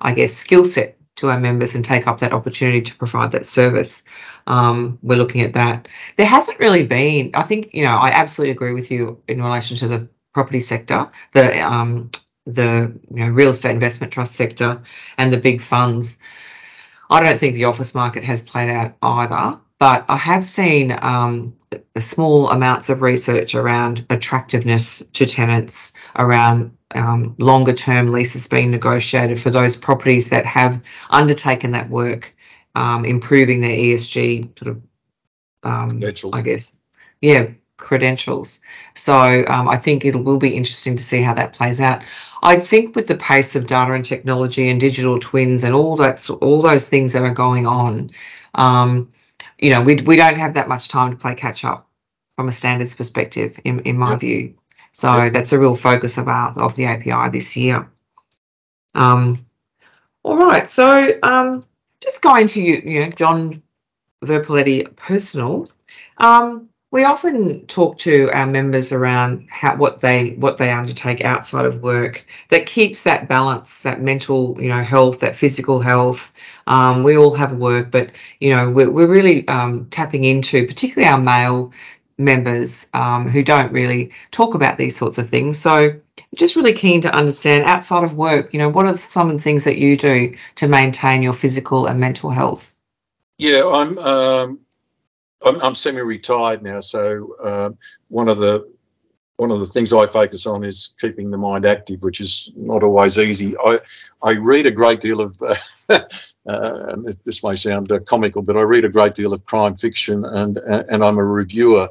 i 0.00 0.12
guess 0.12 0.32
skill 0.32 0.64
set 0.64 0.98
to 1.22 1.30
our 1.30 1.40
members 1.40 1.74
and 1.74 1.84
take 1.84 2.06
up 2.06 2.20
that 2.20 2.32
opportunity 2.32 2.82
to 2.82 2.96
provide 2.96 3.32
that 3.32 3.46
service. 3.46 4.04
Um, 4.46 4.98
we're 5.02 5.16
looking 5.16 5.40
at 5.40 5.54
that. 5.54 5.88
There 6.16 6.26
hasn't 6.26 6.58
really 6.58 6.86
been, 6.86 7.30
I 7.34 7.42
think, 7.42 7.74
you 7.74 7.84
know, 7.84 7.96
I 7.96 8.10
absolutely 8.10 8.52
agree 8.52 8.74
with 8.74 8.90
you 8.90 9.22
in 9.26 9.42
relation 9.42 9.76
to 9.78 9.88
the 9.88 10.08
property 10.34 10.60
sector, 10.60 11.10
the 11.32 11.60
um, 11.60 12.10
the 12.44 12.98
you 13.14 13.24
know, 13.24 13.30
real 13.30 13.50
estate 13.50 13.70
investment 13.70 14.12
trust 14.12 14.34
sector, 14.34 14.82
and 15.16 15.32
the 15.32 15.38
big 15.38 15.60
funds. 15.60 16.18
I 17.08 17.22
don't 17.22 17.38
think 17.38 17.54
the 17.54 17.64
office 17.64 17.94
market 17.94 18.24
has 18.24 18.42
played 18.42 18.70
out 18.70 18.96
either, 19.02 19.60
but 19.78 20.06
I 20.08 20.16
have 20.16 20.44
seen 20.44 20.96
um, 21.00 21.54
small 21.98 22.50
amounts 22.50 22.90
of 22.90 23.02
research 23.02 23.54
around 23.54 24.06
attractiveness 24.10 25.04
to 25.12 25.26
tenants, 25.26 25.92
around 26.16 26.76
um, 26.94 27.34
longer 27.38 27.72
term 27.72 28.12
leases 28.12 28.48
being 28.48 28.70
negotiated 28.70 29.40
for 29.40 29.50
those 29.50 29.76
properties 29.76 30.30
that 30.30 30.46
have 30.46 30.82
undertaken 31.10 31.72
that 31.72 31.88
work, 31.88 32.34
um, 32.74 33.04
improving 33.04 33.60
their 33.60 33.76
ESG 33.76 34.58
sort 34.58 34.76
of, 34.76 34.82
um, 35.62 36.00
I 36.32 36.42
guess, 36.42 36.74
yeah, 37.20 37.48
credentials. 37.76 38.60
So 38.94 39.44
um, 39.46 39.68
I 39.68 39.76
think 39.76 40.04
it 40.04 40.16
will 40.16 40.38
be 40.38 40.56
interesting 40.56 40.96
to 40.96 41.02
see 41.02 41.20
how 41.20 41.34
that 41.34 41.52
plays 41.52 41.80
out. 41.80 42.02
I 42.42 42.58
think 42.58 42.96
with 42.96 43.06
the 43.06 43.16
pace 43.16 43.56
of 43.56 43.66
data 43.66 43.92
and 43.92 44.04
technology 44.04 44.68
and 44.68 44.80
digital 44.80 45.18
twins 45.18 45.64
and 45.64 45.74
all 45.74 45.96
that, 45.96 46.28
all 46.30 46.62
those 46.62 46.88
things 46.88 47.12
that 47.12 47.22
are 47.22 47.34
going 47.34 47.66
on, 47.66 48.10
um, 48.54 49.12
you 49.62 49.70
know, 49.70 49.80
we 49.80 49.94
we 49.94 50.16
don't 50.16 50.38
have 50.38 50.54
that 50.54 50.68
much 50.68 50.88
time 50.88 51.12
to 51.12 51.16
play 51.16 51.34
catch 51.34 51.64
up 51.64 51.88
from 52.36 52.48
a 52.48 52.52
standards 52.52 52.94
perspective, 52.94 53.58
in 53.64 53.80
in 53.80 53.96
my 53.96 54.12
yep. 54.12 54.20
view. 54.20 54.54
So 54.90 55.16
yep. 55.16 55.32
that's 55.32 55.52
a 55.52 55.58
real 55.58 55.76
focus 55.76 56.18
of 56.18 56.28
our 56.28 56.58
of 56.58 56.74
the 56.74 56.86
API 56.86 57.30
this 57.30 57.56
year. 57.56 57.90
Um, 58.94 59.46
all 60.24 60.36
right, 60.36 60.68
so 60.68 61.18
um, 61.22 61.64
just 62.00 62.20
going 62.20 62.48
to 62.48 62.60
you, 62.60 62.82
you 62.84 63.00
know, 63.00 63.10
John 63.10 63.62
Verpeleti 64.22 64.94
personal. 64.96 65.68
Um, 66.18 66.68
we 66.92 67.04
often 67.04 67.66
talk 67.66 67.96
to 67.98 68.30
our 68.32 68.46
members 68.46 68.92
around 68.92 69.48
how 69.50 69.74
what 69.76 70.02
they 70.02 70.34
what 70.34 70.58
they 70.58 70.70
undertake 70.70 71.24
outside 71.24 71.64
of 71.64 71.82
work 71.82 72.24
that 72.50 72.66
keeps 72.66 73.04
that 73.04 73.28
balance, 73.28 73.84
that 73.84 74.00
mental, 74.00 74.58
you 74.60 74.68
know, 74.68 74.82
health, 74.82 75.20
that 75.20 75.34
physical 75.34 75.80
health. 75.80 76.32
Um, 76.66 77.02
we 77.02 77.16
all 77.16 77.34
have 77.34 77.54
work, 77.54 77.90
but 77.90 78.12
you 78.38 78.50
know, 78.50 78.70
we're, 78.70 78.90
we're 78.90 79.06
really 79.06 79.48
um, 79.48 79.86
tapping 79.86 80.22
into, 80.22 80.66
particularly 80.66 81.10
our 81.10 81.18
male 81.18 81.72
members 82.18 82.90
um, 82.92 83.26
who 83.26 83.42
don't 83.42 83.72
really 83.72 84.12
talk 84.30 84.54
about 84.54 84.76
these 84.76 84.96
sorts 84.96 85.16
of 85.16 85.30
things. 85.30 85.58
So, 85.58 85.98
just 86.36 86.56
really 86.56 86.74
keen 86.74 87.00
to 87.00 87.14
understand 87.14 87.64
outside 87.64 88.04
of 88.04 88.14
work, 88.14 88.52
you 88.52 88.58
know, 88.58 88.68
what 88.68 88.84
are 88.84 88.98
some 88.98 89.30
of 89.30 89.36
the 89.36 89.42
things 89.42 89.64
that 89.64 89.78
you 89.78 89.96
do 89.96 90.36
to 90.56 90.68
maintain 90.68 91.22
your 91.22 91.32
physical 91.32 91.86
and 91.86 91.98
mental 91.98 92.28
health? 92.28 92.74
Yeah, 93.38 93.66
I'm 93.66 93.98
um, 93.98 94.60
I'm, 95.44 95.60
I'm 95.60 95.74
semi-retired 95.74 96.62
now, 96.62 96.80
so 96.80 97.34
uh, 97.42 97.70
one 98.08 98.28
of 98.28 98.38
the 98.38 98.70
one 99.36 99.50
of 99.50 99.60
the 99.60 99.66
things 99.66 99.92
I 99.92 100.06
focus 100.06 100.46
on 100.46 100.62
is 100.62 100.90
keeping 101.00 101.30
the 101.30 101.38
mind 101.38 101.66
active, 101.66 102.02
which 102.02 102.20
is 102.20 102.52
not 102.54 102.82
always 102.82 103.18
easy. 103.18 103.56
I 103.58 103.80
I 104.22 104.34
read 104.34 104.66
a 104.66 104.70
great 104.70 105.00
deal 105.00 105.20
of, 105.20 105.36
uh, 105.42 105.54
uh, 105.88 106.00
and 106.46 107.16
this 107.24 107.42
may 107.42 107.56
sound 107.56 107.90
uh, 107.90 107.98
comical, 108.00 108.42
but 108.42 108.56
I 108.56 108.60
read 108.60 108.84
a 108.84 108.88
great 108.88 109.14
deal 109.14 109.32
of 109.32 109.44
crime 109.44 109.74
fiction, 109.74 110.24
and 110.24 110.58
and 110.58 111.02
I'm 111.02 111.18
a 111.18 111.24
reviewer 111.24 111.88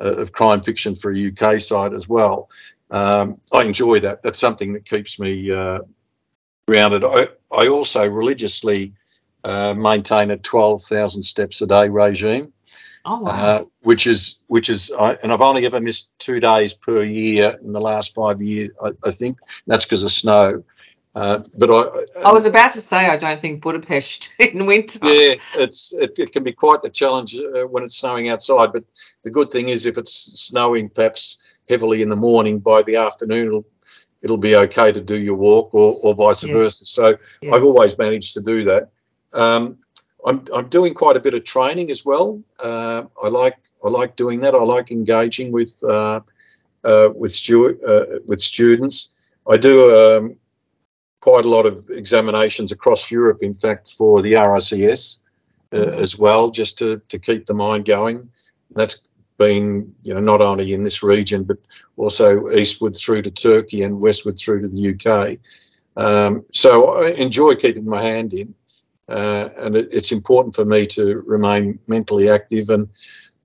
uh, 0.00 0.16
of 0.16 0.32
crime 0.32 0.60
fiction 0.60 0.94
for 0.96 1.12
a 1.12 1.28
UK 1.28 1.60
site 1.60 1.92
as 1.92 2.08
well. 2.08 2.50
Um, 2.90 3.40
I 3.52 3.62
enjoy 3.62 4.00
that. 4.00 4.22
That's 4.22 4.38
something 4.38 4.74
that 4.74 4.84
keeps 4.84 5.18
me 5.18 5.50
uh, 5.50 5.80
grounded. 6.68 7.04
I 7.04 7.28
I 7.50 7.68
also 7.68 8.06
religiously 8.06 8.92
maintain 9.44 10.30
a 10.30 10.36
12,000 10.36 11.20
steps 11.22 11.62
a 11.62 11.66
day 11.66 11.88
regime. 11.88 12.52
Oh, 13.04 13.20
wow. 13.20 13.30
uh, 13.30 13.64
which 13.80 14.06
is 14.06 14.36
which 14.46 14.68
is 14.68 14.90
uh, 14.96 15.16
and 15.22 15.32
I've 15.32 15.40
only 15.40 15.66
ever 15.66 15.80
missed 15.80 16.08
two 16.18 16.38
days 16.38 16.72
per 16.72 17.02
year 17.02 17.58
in 17.62 17.72
the 17.72 17.80
last 17.80 18.14
five 18.14 18.40
years. 18.40 18.70
I, 18.80 18.92
I 19.04 19.10
think 19.10 19.38
that's 19.66 19.84
because 19.84 20.04
of 20.04 20.12
snow. 20.12 20.62
Uh, 21.14 21.42
but 21.58 21.70
I, 21.70 22.28
I 22.28 22.32
was 22.32 22.46
about 22.46 22.72
to 22.72 22.80
say 22.80 23.06
I 23.06 23.16
don't 23.16 23.40
think 23.40 23.60
Budapest 23.60 24.32
in 24.38 24.66
winter. 24.66 25.00
Yeah, 25.02 25.34
it's 25.54 25.92
it, 25.92 26.18
it 26.18 26.32
can 26.32 26.44
be 26.44 26.52
quite 26.52 26.80
a 26.84 26.90
challenge 26.90 27.36
uh, 27.36 27.64
when 27.64 27.82
it's 27.82 27.96
snowing 27.96 28.28
outside. 28.28 28.72
But 28.72 28.84
the 29.24 29.30
good 29.30 29.50
thing 29.50 29.68
is 29.68 29.84
if 29.84 29.98
it's 29.98 30.40
snowing 30.40 30.88
perhaps 30.88 31.38
heavily 31.68 32.02
in 32.02 32.08
the 32.08 32.16
morning, 32.16 32.60
by 32.60 32.82
the 32.82 32.96
afternoon 32.96 33.46
it'll 33.48 33.66
it'll 34.22 34.36
be 34.36 34.56
okay 34.56 34.92
to 34.92 35.00
do 35.00 35.18
your 35.18 35.34
walk 35.34 35.74
or, 35.74 35.98
or 36.02 36.14
vice 36.14 36.44
yes. 36.44 36.56
versa. 36.56 36.86
So 36.86 37.18
yes. 37.40 37.52
I've 37.52 37.64
always 37.64 37.98
managed 37.98 38.34
to 38.34 38.40
do 38.40 38.64
that. 38.64 38.90
Um, 39.32 39.78
I'm, 40.24 40.44
I'm 40.54 40.68
doing 40.68 40.94
quite 40.94 41.16
a 41.16 41.20
bit 41.20 41.34
of 41.34 41.44
training 41.44 41.90
as 41.90 42.04
well. 42.04 42.42
Uh, 42.58 43.04
I 43.22 43.28
like 43.28 43.56
I 43.84 43.88
like 43.88 44.16
doing 44.16 44.40
that. 44.40 44.54
I 44.54 44.62
like 44.62 44.90
engaging 44.90 45.52
with 45.52 45.82
uh, 45.82 46.20
uh, 46.84 47.10
with 47.14 47.32
stu- 47.32 47.80
uh, 47.86 48.18
with 48.26 48.40
students. 48.40 49.08
I 49.48 49.56
do 49.56 49.90
um, 49.90 50.36
quite 51.20 51.44
a 51.44 51.48
lot 51.48 51.66
of 51.66 51.90
examinations 51.90 52.70
across 52.70 53.10
Europe, 53.10 53.42
in 53.42 53.54
fact, 53.54 53.92
for 53.96 54.22
the 54.22 54.34
RICS 54.34 55.18
uh, 55.72 55.76
mm-hmm. 55.76 56.02
as 56.02 56.18
well, 56.18 56.50
just 56.50 56.78
to 56.78 57.00
to 57.08 57.18
keep 57.18 57.46
the 57.46 57.54
mind 57.54 57.84
going. 57.84 58.30
That's 58.70 59.00
been 59.38 59.92
you 60.02 60.14
know 60.14 60.20
not 60.20 60.40
only 60.40 60.72
in 60.72 60.84
this 60.84 61.02
region 61.02 61.42
but 61.42 61.56
also 61.96 62.48
eastward 62.50 62.94
through 62.94 63.22
to 63.22 63.30
Turkey 63.30 63.82
and 63.82 64.00
westward 64.00 64.38
through 64.38 64.62
to 64.62 64.68
the 64.68 64.94
UK. 64.94 65.38
Um, 65.96 66.44
so 66.52 66.94
I 66.94 67.10
enjoy 67.10 67.54
keeping 67.54 67.84
my 67.84 68.02
hand 68.02 68.32
in, 68.32 68.54
uh, 69.12 69.50
and 69.58 69.76
it, 69.76 69.88
it's 69.92 70.12
important 70.12 70.54
for 70.54 70.64
me 70.64 70.86
to 70.86 71.22
remain 71.26 71.78
mentally 71.86 72.30
active 72.30 72.70
and, 72.70 72.88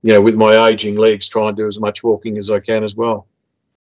you 0.02 0.12
know, 0.12 0.20
with 0.20 0.34
my 0.34 0.68
aging 0.68 0.96
legs, 0.96 1.28
try 1.28 1.48
and 1.48 1.56
do 1.56 1.66
as 1.66 1.78
much 1.78 2.02
walking 2.02 2.38
as 2.38 2.50
I 2.50 2.60
can 2.60 2.84
as 2.84 2.94
well. 2.94 3.26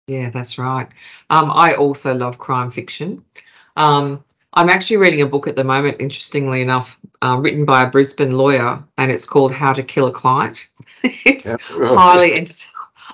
Yeah, 0.06 0.30
that's 0.30 0.58
right. 0.58 0.88
Um, 1.30 1.50
I 1.50 1.74
also 1.74 2.14
love 2.14 2.38
crime 2.38 2.70
fiction. 2.70 3.24
Um, 3.76 4.24
I'm 4.52 4.68
actually 4.68 4.96
reading 4.96 5.22
a 5.22 5.26
book 5.26 5.46
at 5.46 5.54
the 5.54 5.64
moment, 5.64 5.98
interestingly 6.00 6.60
enough, 6.60 6.98
uh, 7.22 7.36
written 7.38 7.64
by 7.64 7.82
a 7.84 7.90
Brisbane 7.90 8.32
lawyer, 8.32 8.82
and 8.98 9.10
it's 9.10 9.24
called 9.24 9.52
How 9.52 9.72
to 9.72 9.82
Kill 9.84 10.08
a 10.08 10.12
Client. 10.12 10.68
it's 11.04 11.46
yeah. 11.46 11.56
highly, 11.70 12.32
enter- 12.34 12.68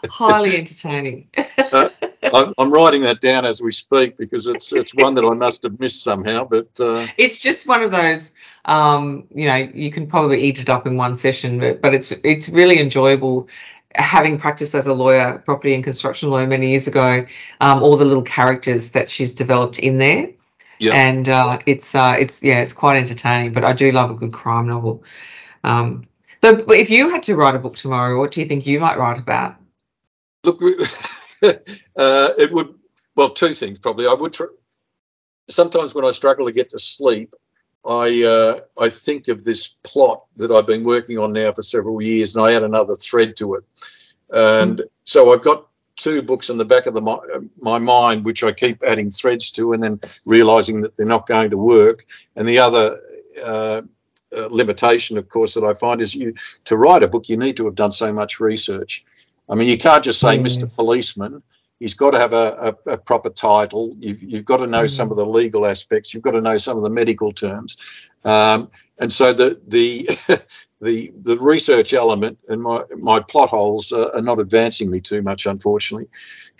highly 0.08 0.56
entertaining. 0.56 1.28
uh, 1.58 1.90
I'm 2.32 2.70
writing 2.70 3.02
that 3.02 3.20
down 3.20 3.44
as 3.44 3.60
we 3.60 3.72
speak 3.72 4.16
because 4.16 4.46
it's 4.46 4.72
it's 4.72 4.94
one 4.94 5.14
that 5.14 5.24
I 5.24 5.34
must 5.34 5.62
have 5.62 5.78
missed 5.78 6.02
somehow. 6.02 6.44
But 6.44 6.68
uh... 6.80 7.06
it's 7.16 7.38
just 7.38 7.66
one 7.66 7.82
of 7.82 7.90
those, 7.92 8.32
um, 8.64 9.26
you 9.34 9.46
know, 9.46 9.56
you 9.56 9.90
can 9.90 10.06
probably 10.06 10.42
eat 10.42 10.58
it 10.58 10.68
up 10.68 10.86
in 10.86 10.96
one 10.96 11.14
session, 11.14 11.60
but, 11.60 11.80
but 11.80 11.94
it's 11.94 12.12
it's 12.24 12.48
really 12.48 12.80
enjoyable 12.80 13.48
having 13.94 14.38
practiced 14.38 14.74
as 14.74 14.86
a 14.86 14.94
lawyer, 14.94 15.38
property 15.38 15.74
and 15.74 15.82
construction 15.82 16.30
lawyer 16.30 16.46
many 16.46 16.70
years 16.70 16.86
ago, 16.86 17.26
um, 17.60 17.82
all 17.82 17.96
the 17.96 18.04
little 18.04 18.22
characters 18.22 18.92
that 18.92 19.08
she's 19.10 19.34
developed 19.34 19.78
in 19.78 19.98
there. 19.98 20.30
Yeah. 20.78 20.92
And 20.92 21.28
uh, 21.28 21.58
it's 21.64 21.94
uh, 21.94 22.16
it's 22.18 22.42
yeah, 22.42 22.60
it's 22.60 22.74
quite 22.74 22.98
entertaining. 22.98 23.52
But 23.52 23.64
I 23.64 23.72
do 23.72 23.92
love 23.92 24.10
a 24.10 24.14
good 24.14 24.32
crime 24.32 24.66
novel. 24.66 25.04
Um, 25.64 26.06
but 26.42 26.70
if 26.70 26.90
you 26.90 27.10
had 27.10 27.24
to 27.24 27.34
write 27.34 27.54
a 27.54 27.58
book 27.58 27.76
tomorrow, 27.76 28.18
what 28.18 28.30
do 28.30 28.40
you 28.40 28.46
think 28.46 28.66
you 28.66 28.78
might 28.78 28.98
write 28.98 29.18
about? 29.18 29.56
Look, 30.44 30.60
uh, 31.96 32.30
it 32.38 32.52
would 32.52 32.74
well 33.14 33.30
two 33.30 33.54
things 33.54 33.78
probably. 33.78 34.06
I 34.06 34.14
would 34.14 34.32
tr- 34.32 34.56
sometimes 35.48 35.94
when 35.94 36.04
I 36.04 36.10
struggle 36.10 36.46
to 36.46 36.52
get 36.52 36.70
to 36.70 36.78
sleep, 36.78 37.34
I 37.84 38.24
uh, 38.24 38.82
I 38.82 38.88
think 38.88 39.28
of 39.28 39.44
this 39.44 39.68
plot 39.82 40.24
that 40.36 40.50
I've 40.50 40.66
been 40.66 40.84
working 40.84 41.18
on 41.18 41.32
now 41.32 41.52
for 41.52 41.62
several 41.62 42.02
years, 42.02 42.34
and 42.34 42.44
I 42.44 42.54
add 42.54 42.62
another 42.62 42.96
thread 42.96 43.36
to 43.36 43.54
it. 43.54 43.64
And 44.30 44.78
mm. 44.78 44.84
so 45.04 45.32
I've 45.32 45.44
got 45.44 45.68
two 45.96 46.22
books 46.22 46.50
in 46.50 46.58
the 46.58 46.64
back 46.64 46.86
of 46.86 46.94
the, 46.94 47.00
my, 47.00 47.18
my 47.60 47.78
mind, 47.78 48.24
which 48.24 48.44
I 48.44 48.52
keep 48.52 48.82
adding 48.82 49.10
threads 49.10 49.50
to, 49.52 49.72
and 49.72 49.82
then 49.82 50.00
realizing 50.24 50.82
that 50.82 50.96
they're 50.96 51.06
not 51.06 51.26
going 51.26 51.50
to 51.50 51.56
work. 51.56 52.04
And 52.36 52.46
the 52.46 52.58
other 52.58 53.00
uh, 53.42 53.82
uh, 54.36 54.48
limitation, 54.50 55.16
of 55.16 55.28
course, 55.28 55.54
that 55.54 55.64
I 55.64 55.74
find 55.74 56.00
is 56.00 56.14
you 56.14 56.34
to 56.64 56.76
write 56.76 57.02
a 57.02 57.08
book, 57.08 57.28
you 57.28 57.36
need 57.36 57.56
to 57.56 57.64
have 57.64 57.74
done 57.74 57.92
so 57.92 58.12
much 58.12 58.40
research. 58.40 59.04
I 59.48 59.54
mean, 59.54 59.68
you 59.68 59.78
can't 59.78 60.04
just 60.04 60.20
say 60.20 60.36
yes. 60.36 60.56
Mr. 60.56 60.76
Policeman 60.76 61.42
he's 61.80 61.94
got 61.94 62.10
to 62.10 62.18
have 62.18 62.32
a, 62.32 62.74
a, 62.86 62.92
a 62.92 62.98
proper 62.98 63.30
title. 63.30 63.94
You've, 63.98 64.22
you've, 64.22 64.44
got 64.44 64.58
to 64.58 64.66
know 64.66 64.84
mm-hmm. 64.84 64.88
some 64.88 65.10
of 65.10 65.16
the 65.16 65.26
legal 65.26 65.66
aspects. 65.66 66.12
You've 66.12 66.22
got 66.22 66.32
to 66.32 66.40
know 66.40 66.58
some 66.58 66.76
of 66.76 66.82
the 66.82 66.90
medical 66.90 67.32
terms. 67.32 67.76
Um, 68.24 68.70
and 68.98 69.12
so 69.12 69.32
the 69.32 69.60
the 69.66 70.08
the 70.80 71.12
the 71.22 71.38
research 71.38 71.92
element 71.92 72.38
and 72.48 72.62
my 72.62 72.84
my 72.96 73.20
plot 73.20 73.50
holes 73.50 73.92
are, 73.92 74.14
are 74.14 74.22
not 74.22 74.40
advancing 74.40 74.90
me 74.90 75.00
too 75.00 75.22
much, 75.22 75.46
unfortunately. 75.46 76.08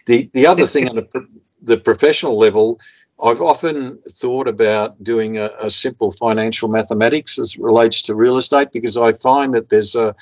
The 0.06 0.30
the 0.32 0.46
other 0.46 0.66
thing 0.66 0.88
on 0.90 0.96
the, 0.96 1.28
the 1.62 1.78
professional 1.78 2.38
level, 2.38 2.78
I've 3.22 3.40
often 3.40 3.98
thought 4.08 4.48
about 4.48 5.02
doing 5.02 5.38
a, 5.38 5.50
a, 5.58 5.70
simple 5.70 6.12
financial 6.12 6.68
mathematics 6.68 7.38
as 7.38 7.56
relates 7.56 8.02
to 8.02 8.14
real 8.14 8.36
estate 8.36 8.70
because 8.72 8.96
I 8.96 9.12
find 9.14 9.54
that 9.54 9.70
there's 9.70 9.94
a 9.94 10.14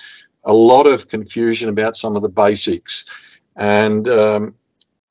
a 0.44 0.52
lot 0.52 0.86
of 0.86 1.08
confusion 1.08 1.68
about 1.68 1.96
some 1.96 2.16
of 2.16 2.22
the 2.22 2.28
basics. 2.28 3.04
And 3.56 4.08
um, 4.08 4.54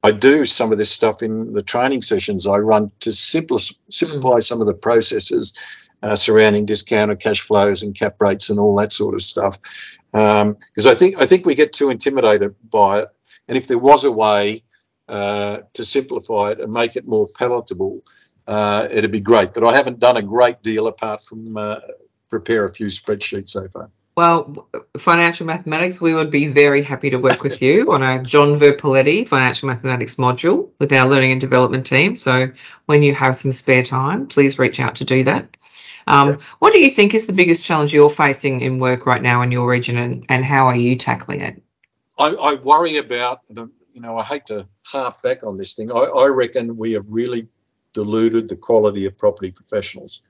I 0.04 0.12
do 0.12 0.46
some 0.46 0.72
of 0.72 0.78
this 0.78 0.92
stuff 0.92 1.24
in 1.24 1.54
the 1.54 1.64
training 1.64 2.02
sessions 2.02 2.46
I 2.46 2.58
run 2.58 2.92
to 3.00 3.14
simplify, 3.14 3.74
simplify 3.90 4.40
mm. 4.40 4.44
some 4.44 4.60
of 4.60 4.68
the 4.68 4.74
processes 4.74 5.54
uh, 6.04 6.18
surrounding 6.18 6.66
discounted 6.66 7.22
cash 7.22 7.40
flows 7.40 7.82
and 7.82 7.98
cap 7.98 8.18
rates 8.20 8.50
and 8.50 8.60
all 8.60 8.76
that 8.76 8.92
sort 8.92 9.16
of 9.16 9.24
stuff. 9.24 9.58
Because 10.12 10.42
um, 10.42 10.92
I 10.92 10.94
think 10.94 11.20
I 11.20 11.26
think 11.26 11.46
we 11.46 11.56
get 11.56 11.74
too 11.74 11.90
intimidated 11.90 12.54
by 12.70 13.00
it, 13.00 13.10
and 13.48 13.58
if 13.58 13.68
there 13.68 13.80
was 13.80 14.04
a 14.04 14.12
way 14.12 14.64
uh, 15.08 15.60
to 15.74 15.86
simplify 15.86 16.52
it 16.52 16.60
and 16.60 16.72
make 16.72 16.96
it 16.96 17.08
more 17.08 17.28
palatable, 17.30 18.04
uh, 18.48 18.88
it'd 18.92 19.12
be 19.12 19.20
great. 19.22 19.54
But 19.54 19.64
I 19.64 19.74
haven't 19.74 20.00
done 20.00 20.18
a 20.18 20.22
great 20.22 20.62
deal 20.62 20.88
apart 20.88 21.24
from 21.24 21.58
uh, 21.58 21.80
prepare 22.30 22.66
a 22.66 22.74
few 22.74 22.88
spreadsheets 22.88 23.50
so 23.50 23.68
far. 23.70 23.90
Well, 24.16 24.70
financial 24.96 25.48
mathematics, 25.48 26.00
we 26.00 26.14
would 26.14 26.30
be 26.30 26.48
very 26.48 26.84
happy 26.84 27.10
to 27.10 27.18
work 27.18 27.42
with 27.42 27.64
you 27.64 27.94
on 27.94 28.04
a 28.04 28.22
John 28.22 28.56
Verpeleti 28.56 29.28
financial 29.28 29.70
mathematics 29.70 30.18
module 30.18 30.70
with 30.80 30.94
our 30.94 31.10
learning 31.10 31.32
and 31.32 31.42
development 31.42 31.88
team. 31.88 32.16
So 32.16 32.52
when 32.86 33.02
you 33.02 33.16
have 33.16 33.36
some 33.36 33.52
spare 33.52 33.82
time, 33.82 34.28
please 34.28 34.60
reach 34.60 34.80
out 34.80 34.96
to 34.96 35.06
do 35.06 35.24
that. 35.24 35.58
Um, 36.06 36.34
what 36.60 36.74
do 36.74 36.80
you 36.80 36.92
think 36.92 37.16
is 37.16 37.26
the 37.26 37.34
biggest 37.34 37.66
challenge 37.66 37.92
you're 37.92 38.10
facing 38.10 38.62
in 38.62 38.78
work 38.78 39.08
right 39.08 39.22
now 39.22 39.42
in 39.42 39.52
your 39.52 39.68
region, 39.68 39.98
and, 39.98 40.26
and 40.30 40.46
how 40.46 40.68
are 40.68 40.76
you 40.76 40.96
tackling 40.96 41.42
it? 41.42 41.64
I, 42.20 42.28
I 42.28 42.54
worry 42.56 42.98
about, 42.98 43.40
the, 43.50 43.68
you 43.94 44.02
know, 44.02 44.18
I 44.18 44.24
hate 44.24 44.46
to 44.48 44.68
harp 44.84 45.24
back 45.24 45.44
on 45.44 45.58
this 45.58 45.74
thing. 45.74 45.92
I, 45.92 45.96
I 45.96 46.28
reckon 46.28 46.78
we 46.78 46.92
have 46.92 47.06
really 47.08 47.48
diluted 47.94 48.50
the 48.50 48.58
quality 48.58 49.06
of 49.06 49.18
property 49.18 49.50
professionals, 49.50 50.22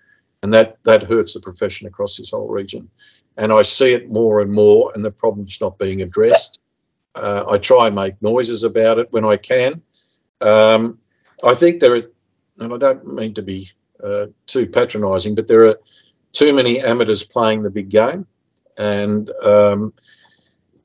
and 0.44 0.54
that 0.54 0.78
that 0.84 1.04
hurts 1.04 1.34
the 1.34 1.42
profession 1.42 1.88
across 1.88 2.16
this 2.16 2.30
whole 2.30 2.48
region 2.48 2.90
and 3.38 3.52
I 3.52 3.62
see 3.64 3.94
it 3.94 4.12
more 4.12 4.42
and 4.42 4.52
more, 4.52 4.92
and 4.94 5.04
the 5.04 5.12
problem's 5.12 5.60
not 5.60 5.78
being 5.78 6.02
addressed. 6.02 6.60
Uh, 7.16 7.46
I 7.50 7.58
try 7.58 7.88
and 7.88 7.96
make 7.96 8.22
noises 8.22 8.64
about 8.64 9.00
it 9.00 9.08
when 9.12 9.26
I 9.26 9.38
can. 9.38 9.82
Um, 10.42 11.00
I 11.44 11.54
think 11.54 11.80
there 11.80 11.96
are, 11.96 12.04
and 12.60 12.74
I 12.74 12.78
don't 12.78 13.14
mean 13.14 13.34
to 13.36 13.42
be 13.42 13.70
uh, 14.04 14.28
too 14.48 14.68
patronising, 14.68 15.36
but 15.36 15.48
there 15.48 15.66
are 15.68 15.80
too 16.32 16.54
many 16.54 16.80
amateurs 16.80 17.24
playing 17.24 17.64
the 17.64 17.70
big 17.70 17.90
game, 17.90 18.26
and 18.78 19.30
um, 19.44 19.94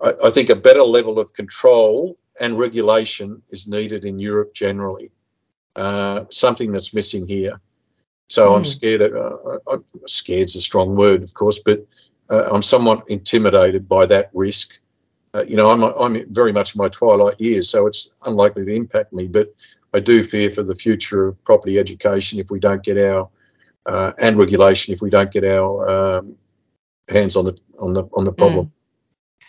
I, 0.00 0.12
I, 0.24 0.30
think 0.30 0.50
a 0.50 0.56
better 0.56 0.82
level 0.82 1.18
of 1.18 1.32
control 1.32 2.18
and 2.40 2.58
regulation 2.58 3.42
is 3.50 3.66
needed 3.66 4.04
in 4.04 4.18
Europe 4.18 4.54
generally. 4.54 5.10
Uh, 5.76 6.24
something 6.30 6.72
that's 6.72 6.92
missing 6.92 7.26
here. 7.26 7.60
So 8.28 8.50
mm. 8.50 8.56
I'm 8.56 8.62
hmm. 8.62 8.68
scared. 8.68 9.00
Of, 9.02 9.14
uh, 9.14 9.58
I'm 9.70 9.84
scared's 10.06 10.56
a 10.56 10.60
strong 10.60 10.96
word, 10.96 11.22
of 11.22 11.34
course, 11.34 11.58
but 11.58 11.86
uh, 12.30 12.48
I'm 12.52 12.62
somewhat 12.62 13.04
intimidated 13.08 13.88
by 13.88 14.06
that 14.06 14.30
risk. 14.32 14.78
Uh, 15.34 15.44
you 15.46 15.56
know, 15.56 15.70
I'm, 15.70 15.82
I'm 15.82 16.32
very 16.32 16.52
much 16.52 16.74
in 16.74 16.78
my 16.78 16.88
twilight 16.88 17.40
years, 17.40 17.68
so 17.68 17.86
it's 17.86 18.10
unlikely 18.24 18.64
to 18.64 18.72
impact 18.72 19.12
me. 19.12 19.28
But 19.28 19.54
I 19.92 20.00
do 20.00 20.22
fear 20.22 20.50
for 20.50 20.62
the 20.62 20.74
future 20.74 21.28
of 21.28 21.44
property 21.44 21.78
education 21.78 22.38
if 22.38 22.50
we 22.50 22.60
don't 22.60 22.82
get 22.82 22.98
our 22.98 23.28
uh, 23.86 24.12
and 24.18 24.38
regulation 24.38 24.92
if 24.92 25.00
we 25.00 25.10
don't 25.10 25.32
get 25.32 25.44
our 25.44 25.88
um, 25.88 26.36
hands 27.08 27.36
on 27.36 27.46
the 27.46 27.56
on 27.78 27.94
the 27.94 28.04
on 28.12 28.24
the 28.24 28.32
problem. 28.32 28.66
Mm. 28.66 28.70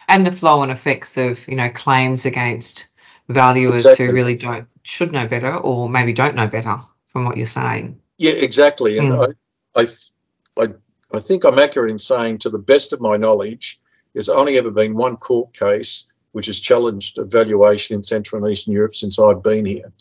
And 0.07 0.25
the 0.25 0.31
flow 0.31 0.63
and 0.63 0.71
effects 0.71 1.17
of 1.17 1.47
you 1.47 1.55
know 1.55 1.69
claims 1.69 2.25
against 2.25 2.87
valuers 3.27 3.85
exactly. 3.85 4.07
who 4.07 4.13
really 4.13 4.35
don't 4.35 4.67
should 4.83 5.11
know 5.11 5.27
better 5.27 5.55
or 5.55 5.89
maybe 5.89 6.13
don't 6.13 6.35
know 6.35 6.47
better 6.47 6.79
from 7.07 7.25
what 7.25 7.37
you're 7.37 7.45
saying. 7.45 7.99
Yeah, 8.17 8.31
exactly. 8.31 8.97
And 8.97 9.11
mm. 9.11 9.33
I, 9.75 9.81
I 9.81 10.63
I 10.63 10.73
I 11.11 11.19
think 11.19 11.43
I'm 11.43 11.59
accurate 11.59 11.91
in 11.91 11.99
saying, 11.99 12.39
to 12.39 12.49
the 12.49 12.59
best 12.59 12.93
of 12.93 13.01
my 13.01 13.17
knowledge, 13.17 13.79
there's 14.13 14.29
only 14.29 14.57
ever 14.57 14.71
been 14.71 14.95
one 14.95 15.17
court 15.17 15.53
case 15.53 16.05
which 16.31 16.45
has 16.45 16.59
challenged 16.59 17.17
a 17.17 17.25
valuation 17.25 17.95
in 17.95 18.03
Central 18.03 18.43
and 18.43 18.51
Eastern 18.51 18.73
Europe 18.73 18.95
since 18.95 19.17
I've 19.17 19.41
been 19.41 19.65
here. 19.65 19.91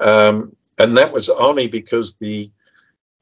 Um, 0.00 0.54
and 0.78 0.96
that 0.96 1.12
was 1.12 1.28
only 1.28 1.66
because 1.66 2.16
the 2.16 2.50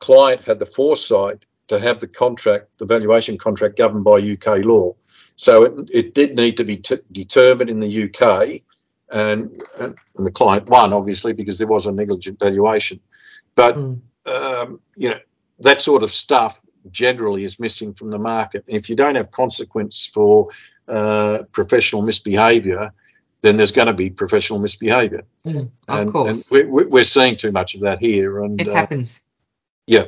client 0.01 0.45
had 0.45 0.59
the 0.59 0.67
foresight 0.67 1.45
to 1.69 1.79
have 1.79 2.01
the 2.01 2.09
contract, 2.09 2.67
the 2.79 2.87
valuation 2.87 3.39
contract 3.39 3.79
governed 3.79 4.05
by 4.05 4.19
UK 4.19 4.65
law. 4.65 4.95
So 5.37 5.63
it, 5.63 5.91
it 5.93 6.15
did 6.15 6.37
need 6.37 6.57
to 6.57 6.65
be 6.65 6.77
t- 6.77 6.99
determined 7.13 7.71
in 7.71 7.81
the 7.81 8.05
UK, 8.05 8.63
and, 9.13 9.63
and, 9.81 9.95
and, 10.17 10.27
the 10.27 10.31
client 10.31 10.69
won, 10.69 10.93
obviously, 10.93 11.33
because 11.33 11.59
there 11.59 11.67
was 11.67 11.87
a 11.87 11.93
negligent 11.93 12.39
valuation. 12.39 13.01
But, 13.55 13.77
mm. 13.77 14.01
um, 14.27 14.81
you 14.97 15.11
know, 15.11 15.19
that 15.61 15.81
sort 15.81 16.03
of 16.03 16.13
stuff 16.13 16.61
generally 16.91 17.45
is 17.45 17.59
missing 17.59 17.95
from 17.95 18.11
the 18.11 18.19
market. 18.19 18.65
And 18.69 18.77
if 18.77 18.89
you 18.89 18.97
don't 18.97 19.15
have 19.15 19.31
consequence 19.31 20.11
for 20.13 20.49
uh, 20.89 21.43
professional 21.53 22.03
misbehaviour, 22.03 22.93
then 23.43 23.57
there's 23.57 23.73
going 23.73 23.87
to 23.87 23.95
be 23.95 24.11
professional 24.11 24.59
misbehaviour. 24.59 25.23
Mm, 25.45 25.71
of 25.89 25.99
and, 25.99 26.13
course. 26.13 26.51
And 26.51 26.71
we're, 26.71 26.89
we're, 26.89 27.05
seeing 27.05 27.37
too 27.37 27.53
much 27.53 27.75
of 27.75 27.83
that 27.83 27.99
here. 27.99 28.43
And 28.43 28.61
it 28.61 28.69
uh, 28.69 28.75
happens. 28.75 29.23
Yeah, 29.87 30.07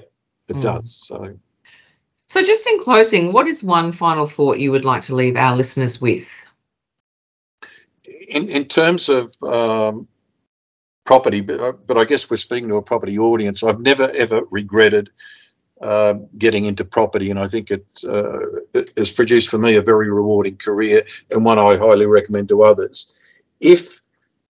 it 0.49 0.57
mm. 0.57 0.61
does. 0.61 0.95
So. 1.07 1.39
So, 2.29 2.43
just 2.43 2.67
in 2.67 2.83
closing, 2.83 3.33
what 3.35 3.47
is 3.47 3.63
one 3.63 3.93
final 3.93 4.25
thought 4.25 4.59
you 4.59 4.71
would 4.71 4.87
like 4.87 5.03
to 5.03 5.15
leave 5.15 5.37
our 5.37 5.55
listeners 5.55 6.01
with? 6.01 6.43
In, 8.29 8.49
in 8.49 8.65
terms 8.65 9.11
of 9.11 9.35
um, 9.43 10.09
property, 11.05 11.43
but, 11.43 11.61
uh, 11.61 11.73
but 11.73 11.99
I 11.99 12.05
guess 12.05 12.31
we're 12.31 12.39
speaking 12.39 12.69
to 12.71 12.77
a 12.77 12.83
property 12.83 13.19
audience. 13.19 13.63
I've 13.63 13.81
never 13.81 14.11
ever 14.15 14.43
regretted 14.51 15.11
uh, 15.83 16.15
getting 16.39 16.67
into 16.67 16.85
property, 16.85 17.31
and 17.31 17.39
I 17.39 17.49
think 17.49 17.71
it, 17.71 17.85
uh, 18.05 18.61
it, 18.73 18.93
has 18.97 19.11
produced 19.11 19.49
for 19.49 19.59
me 19.59 19.77
a 19.77 19.83
very 19.83 20.11
rewarding 20.11 20.57
career 20.57 21.03
and 21.31 21.45
one 21.45 21.59
I 21.59 21.77
highly 21.77 22.07
recommend 22.07 22.49
to 22.51 22.63
others. 22.63 23.13
If, 23.61 24.01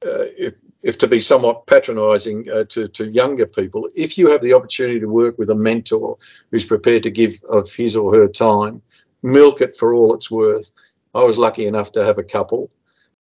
uh, 0.06 0.28
if 0.36 0.54
if 0.82 0.98
to 0.98 1.08
be 1.08 1.18
somewhat 1.18 1.66
patronising 1.66 2.50
uh, 2.50 2.64
to 2.64 2.88
to 2.88 3.10
younger 3.10 3.46
people, 3.46 3.88
if 3.94 4.18
you 4.18 4.30
have 4.30 4.42
the 4.42 4.52
opportunity 4.52 5.00
to 5.00 5.06
work 5.06 5.38
with 5.38 5.48
a 5.48 5.54
mentor 5.54 6.18
who's 6.50 6.64
prepared 6.64 7.02
to 7.04 7.10
give 7.10 7.42
of 7.48 7.72
his 7.72 7.96
or 7.96 8.14
her 8.14 8.28
time, 8.28 8.82
milk 9.22 9.62
it 9.62 9.76
for 9.76 9.94
all 9.94 10.14
it's 10.14 10.30
worth. 10.30 10.70
I 11.14 11.24
was 11.24 11.38
lucky 11.38 11.66
enough 11.66 11.90
to 11.92 12.04
have 12.04 12.18
a 12.18 12.22
couple 12.22 12.70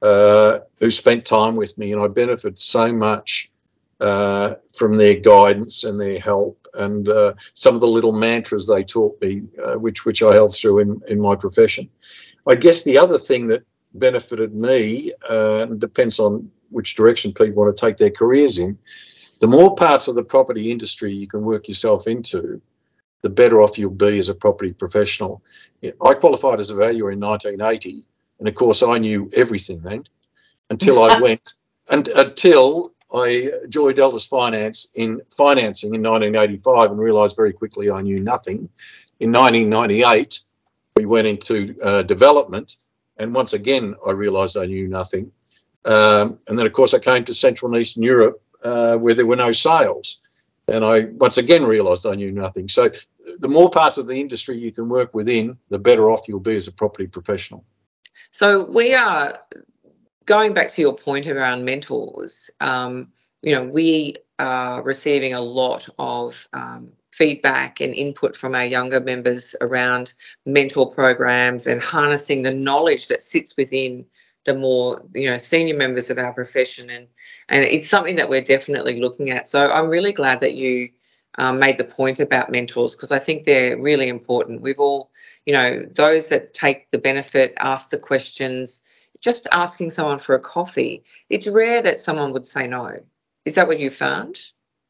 uh, 0.02 0.58
who 0.80 0.90
spent 0.90 1.24
time 1.24 1.56
with 1.56 1.76
me, 1.78 1.92
and 1.92 2.02
I 2.02 2.08
benefited 2.08 2.60
so 2.60 2.92
much 2.92 3.50
uh, 4.00 4.55
from 4.76 4.96
their 4.96 5.14
guidance 5.14 5.84
and 5.84 6.00
their 6.00 6.18
help, 6.20 6.66
and 6.74 7.08
uh, 7.08 7.32
some 7.54 7.74
of 7.74 7.80
the 7.80 7.88
little 7.88 8.12
mantras 8.12 8.66
they 8.66 8.84
taught 8.84 9.20
me, 9.22 9.42
uh, 9.64 9.74
which 9.74 10.04
which 10.04 10.22
I 10.22 10.34
held 10.34 10.54
through 10.54 10.80
in 10.80 11.00
in 11.08 11.20
my 11.20 11.34
profession. 11.34 11.88
I 12.46 12.54
guess 12.54 12.82
the 12.82 12.98
other 12.98 13.18
thing 13.18 13.48
that 13.48 13.64
benefited 13.94 14.54
me 14.54 15.12
uh, 15.28 15.64
depends 15.64 16.18
on 16.18 16.50
which 16.70 16.94
direction 16.94 17.32
people 17.32 17.54
want 17.54 17.74
to 17.74 17.80
take 17.80 17.96
their 17.96 18.10
careers 18.10 18.58
in. 18.58 18.78
The 19.40 19.46
more 19.46 19.74
parts 19.74 20.08
of 20.08 20.14
the 20.14 20.22
property 20.22 20.70
industry 20.70 21.12
you 21.12 21.26
can 21.26 21.42
work 21.42 21.68
yourself 21.68 22.06
into, 22.06 22.60
the 23.22 23.30
better 23.30 23.62
off 23.62 23.78
you'll 23.78 23.90
be 23.90 24.18
as 24.18 24.28
a 24.28 24.34
property 24.34 24.72
professional. 24.72 25.42
I 25.82 26.14
qualified 26.14 26.60
as 26.60 26.70
a 26.70 26.74
valuer 26.74 27.10
in 27.10 27.20
1980, 27.20 28.04
and 28.38 28.48
of 28.48 28.54
course 28.54 28.82
I 28.82 28.98
knew 28.98 29.30
everything 29.34 29.80
then 29.82 30.04
until 30.70 31.02
I 31.02 31.18
went 31.26 31.54
and 31.88 32.08
until 32.08 32.92
I 33.12 33.50
joined 33.68 33.98
Elders 33.98 34.24
Finance 34.24 34.88
in 34.94 35.20
financing 35.30 35.94
in 35.94 36.02
1985 36.02 36.90
and 36.90 36.98
realised 36.98 37.36
very 37.36 37.52
quickly 37.52 37.90
I 37.90 38.02
knew 38.02 38.18
nothing. 38.18 38.68
In 39.20 39.32
1998, 39.32 40.40
we 40.96 41.06
went 41.06 41.26
into 41.26 41.76
uh, 41.82 42.02
development, 42.02 42.76
and 43.16 43.34
once 43.34 43.52
again 43.52 43.94
I 44.06 44.10
realised 44.10 44.56
I 44.56 44.66
knew 44.66 44.88
nothing. 44.88 45.30
Um, 45.84 46.40
and 46.48 46.58
then, 46.58 46.66
of 46.66 46.72
course, 46.72 46.94
I 46.94 46.98
came 46.98 47.24
to 47.24 47.34
Central 47.34 47.72
and 47.72 47.80
Eastern 47.80 48.02
Europe 48.02 48.42
uh, 48.64 48.96
where 48.96 49.14
there 49.14 49.26
were 49.26 49.36
no 49.36 49.52
sales. 49.52 50.18
And 50.68 50.84
I 50.84 51.04
once 51.04 51.38
again 51.38 51.64
realised 51.64 52.06
I 52.06 52.16
knew 52.16 52.32
nothing. 52.32 52.66
So, 52.66 52.90
the 53.38 53.48
more 53.48 53.70
parts 53.70 53.98
of 53.98 54.06
the 54.06 54.16
industry 54.16 54.58
you 54.58 54.72
can 54.72 54.88
work 54.88 55.14
within, 55.14 55.56
the 55.68 55.78
better 55.78 56.10
off 56.10 56.26
you'll 56.26 56.40
be 56.40 56.56
as 56.56 56.66
a 56.66 56.72
property 56.72 57.06
professional. 57.06 57.64
So, 58.32 58.64
we 58.64 58.94
are 58.94 59.38
going 60.26 60.52
back 60.52 60.70
to 60.72 60.80
your 60.80 60.94
point 60.94 61.26
around 61.26 61.64
mentors. 61.64 62.50
Um, 62.60 63.08
you 63.42 63.54
know, 63.54 63.64
we 63.64 64.14
are 64.38 64.82
receiving 64.82 65.32
a 65.32 65.40
lot 65.40 65.88
of 65.98 66.48
um, 66.52 66.92
feedback 67.12 67.80
and 67.80 67.94
input 67.94 68.36
from 68.36 68.54
our 68.54 68.64
younger 68.64 69.00
members 69.00 69.54
around 69.62 70.12
mentor 70.44 70.90
programs 70.90 71.66
and 71.66 71.80
harnessing 71.80 72.42
the 72.42 72.50
knowledge 72.50 73.08
that 73.08 73.22
sits 73.22 73.56
within 73.56 74.04
the 74.44 74.54
more 74.54 75.02
you 75.14 75.28
know 75.28 75.38
senior 75.38 75.76
members 75.76 76.08
of 76.10 76.18
our 76.18 76.32
profession 76.32 76.88
and 76.90 77.06
and 77.48 77.64
it's 77.64 77.88
something 77.88 78.16
that 78.16 78.28
we're 78.28 78.42
definitely 78.42 79.00
looking 79.00 79.30
at 79.30 79.48
so 79.48 79.70
i'm 79.72 79.88
really 79.88 80.12
glad 80.12 80.40
that 80.40 80.54
you 80.54 80.88
um, 81.38 81.58
made 81.58 81.78
the 81.78 81.84
point 81.84 82.20
about 82.20 82.52
mentors 82.52 82.94
because 82.94 83.10
i 83.10 83.18
think 83.18 83.44
they're 83.44 83.76
really 83.80 84.08
important 84.08 84.60
we've 84.60 84.78
all 84.78 85.10
you 85.46 85.52
know 85.52 85.84
those 85.94 86.28
that 86.28 86.54
take 86.54 86.88
the 86.92 86.98
benefit 86.98 87.54
ask 87.58 87.90
the 87.90 87.98
questions 87.98 88.82
just 89.20 89.46
asking 89.52 89.90
someone 89.90 90.18
for 90.18 90.34
a 90.34 90.40
coffee 90.40 91.02
it's 91.30 91.46
rare 91.46 91.82
that 91.82 92.00
someone 92.00 92.32
would 92.32 92.46
say 92.46 92.66
no 92.66 92.92
is 93.44 93.54
that 93.54 93.66
what 93.66 93.80
you 93.80 93.90
found 93.90 94.38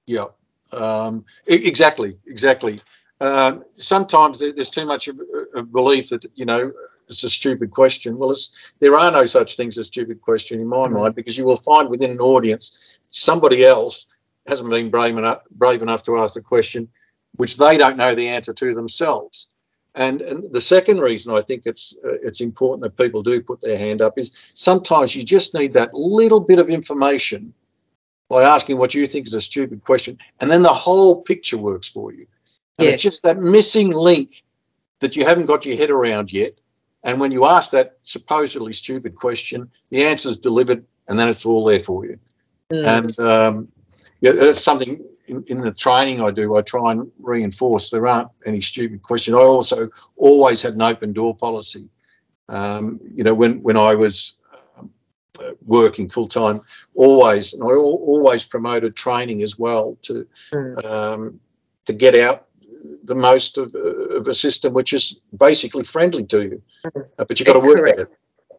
yeah 0.06 0.26
um, 0.72 1.24
exactly 1.46 2.16
exactly 2.26 2.80
um, 3.20 3.64
sometimes 3.76 4.40
there's 4.40 4.70
too 4.70 4.84
much 4.84 5.08
of 5.08 5.18
a 5.54 5.62
belief 5.62 6.08
that 6.10 6.24
you 6.34 6.44
know 6.44 6.72
it's 7.08 7.24
a 7.24 7.30
stupid 7.30 7.70
question. 7.70 8.18
Well, 8.18 8.34
there 8.80 8.96
are 8.96 9.10
no 9.10 9.26
such 9.26 9.56
things 9.56 9.78
as 9.78 9.86
stupid 9.86 10.20
question 10.20 10.60
in 10.60 10.66
my 10.66 10.88
mm. 10.88 10.92
mind 10.92 11.14
because 11.14 11.38
you 11.38 11.44
will 11.44 11.56
find 11.56 11.88
within 11.88 12.10
an 12.10 12.20
audience 12.20 12.98
somebody 13.10 13.64
else 13.64 14.06
hasn't 14.46 14.70
been 14.70 14.90
brave 14.90 15.16
enough, 15.16 15.42
brave 15.52 15.82
enough 15.82 16.02
to 16.04 16.18
ask 16.18 16.34
the 16.34 16.40
question, 16.40 16.88
which 17.36 17.56
they 17.56 17.76
don't 17.76 17.96
know 17.96 18.14
the 18.14 18.28
answer 18.28 18.52
to 18.52 18.74
themselves. 18.74 19.48
And, 19.96 20.20
and 20.20 20.52
the 20.52 20.60
second 20.60 21.00
reason 21.00 21.32
I 21.32 21.40
think 21.40 21.62
it's 21.64 21.96
uh, 22.04 22.18
it's 22.22 22.40
important 22.40 22.82
that 22.82 23.02
people 23.02 23.22
do 23.22 23.40
put 23.40 23.60
their 23.62 23.78
hand 23.78 24.02
up 24.02 24.18
is 24.18 24.30
sometimes 24.54 25.16
you 25.16 25.24
just 25.24 25.54
need 25.54 25.72
that 25.72 25.94
little 25.94 26.40
bit 26.40 26.58
of 26.58 26.68
information 26.68 27.54
by 28.28 28.42
asking 28.42 28.76
what 28.76 28.92
you 28.92 29.06
think 29.06 29.26
is 29.26 29.34
a 29.34 29.40
stupid 29.40 29.84
question, 29.84 30.18
and 30.40 30.50
then 30.50 30.62
the 30.62 30.68
whole 30.68 31.22
picture 31.22 31.56
works 31.56 31.88
for 31.88 32.12
you. 32.12 32.26
And 32.78 32.86
yes. 32.86 32.94
it's 32.94 33.02
just 33.02 33.22
that 33.22 33.38
missing 33.38 33.90
link 33.90 34.44
that 35.00 35.16
you 35.16 35.24
haven't 35.24 35.46
got 35.46 35.64
your 35.64 35.76
head 35.76 35.90
around 35.90 36.32
yet 36.32 36.58
and 37.06 37.20
when 37.20 37.30
you 37.30 37.44
ask 37.44 37.70
that 37.70 37.98
supposedly 38.02 38.72
stupid 38.72 39.14
question, 39.14 39.70
the 39.90 40.04
answer 40.04 40.28
is 40.28 40.38
delivered, 40.38 40.84
and 41.08 41.16
then 41.16 41.28
it's 41.28 41.46
all 41.46 41.64
there 41.64 41.78
for 41.78 42.04
you. 42.04 42.18
Mm. 42.72 42.86
And 42.86 43.20
um, 43.20 43.68
yeah, 44.20 44.32
that's 44.32 44.60
something 44.60 45.04
in, 45.28 45.44
in, 45.48 45.60
the 45.60 45.72
training 45.72 46.20
I 46.20 46.30
do. 46.30 46.56
I 46.56 46.62
try 46.62 46.92
and 46.92 47.10
reinforce 47.18 47.90
there 47.90 48.06
aren't 48.06 48.28
any 48.44 48.60
stupid 48.60 49.02
questions. 49.02 49.36
I 49.36 49.40
also 49.40 49.90
always 50.16 50.62
had 50.62 50.74
an 50.74 50.82
open 50.82 51.12
door 51.12 51.36
policy. 51.36 51.88
Um, 52.48 53.00
you 53.14 53.24
know, 53.24 53.34
when 53.34 53.62
when 53.62 53.76
I 53.76 53.94
was 53.94 54.34
um, 54.76 54.90
working 55.64 56.08
full 56.08 56.28
time, 56.28 56.60
always, 56.94 57.52
and 57.52 57.62
I 57.62 57.66
always 57.66 58.44
promoted 58.44 58.94
training 58.94 59.42
as 59.42 59.58
well 59.58 59.98
to 60.02 60.26
mm. 60.52 60.84
um, 60.84 61.40
to 61.86 61.92
get 61.92 62.14
out 62.14 62.46
the 63.04 63.14
most 63.14 63.58
of, 63.58 63.74
of, 63.74 64.28
a 64.28 64.34
system 64.34 64.72
which 64.72 64.92
is 64.92 65.20
basically 65.36 65.82
friendly 65.82 66.24
to 66.24 66.42
you. 66.42 66.62
Mm-hmm. 66.86 67.00
Uh, 67.18 67.24
but 67.24 67.40
you've 67.40 67.46
got 67.46 67.54
to 67.54 67.60
work 67.60 67.88
at 67.88 67.98
it. 67.98 68.08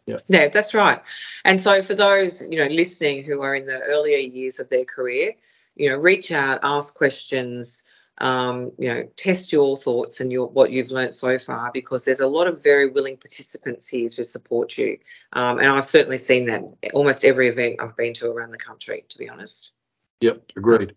Yeah. 0.06 0.20
yeah, 0.30 0.48
that's 0.48 0.74
right. 0.74 1.02
And 1.44 1.60
so 1.60 1.82
for 1.82 1.94
those 1.94 2.42
you 2.50 2.58
know 2.58 2.68
listening 2.68 3.24
who 3.24 3.42
are 3.42 3.56
in 3.56 3.66
the 3.66 3.80
earlier 3.82 4.18
years 4.18 4.60
of 4.60 4.70
their 4.70 4.86
career, 4.86 5.34
you 5.78 5.90
know, 5.90 5.96
reach 5.96 6.32
out, 6.32 6.60
ask 6.64 6.96
questions, 6.96 7.84
um, 8.20 8.72
you 8.80 8.90
know, 8.90 9.04
test 9.16 9.52
your 9.52 9.78
thoughts 9.78 10.20
and 10.20 10.32
your 10.32 10.48
what 10.48 10.72
you've 10.72 10.92
learned 10.92 11.14
so 11.14 11.38
far 11.38 11.72
because 11.72 12.04
there's 12.04 12.20
a 12.20 12.28
lot 12.28 12.48
of 12.48 12.64
very 12.64 12.90
willing 12.90 13.18
participants 13.18 13.88
here 13.88 14.10
to 14.10 14.24
support 14.24 14.78
you. 14.78 14.98
Um, 15.34 15.60
and 15.60 15.68
I've 15.68 15.86
certainly 15.86 16.18
seen 16.18 16.48
that 16.48 16.64
almost 16.94 17.24
every 17.24 17.48
event 17.48 17.76
I've 17.80 17.96
been 17.96 18.14
to 18.16 18.32
around 18.32 18.52
the 18.52 18.58
country, 18.58 19.06
to 19.10 19.18
be 19.18 19.30
honest. 19.30 19.74
Yep, 20.22 20.52
agreed. 20.56 20.96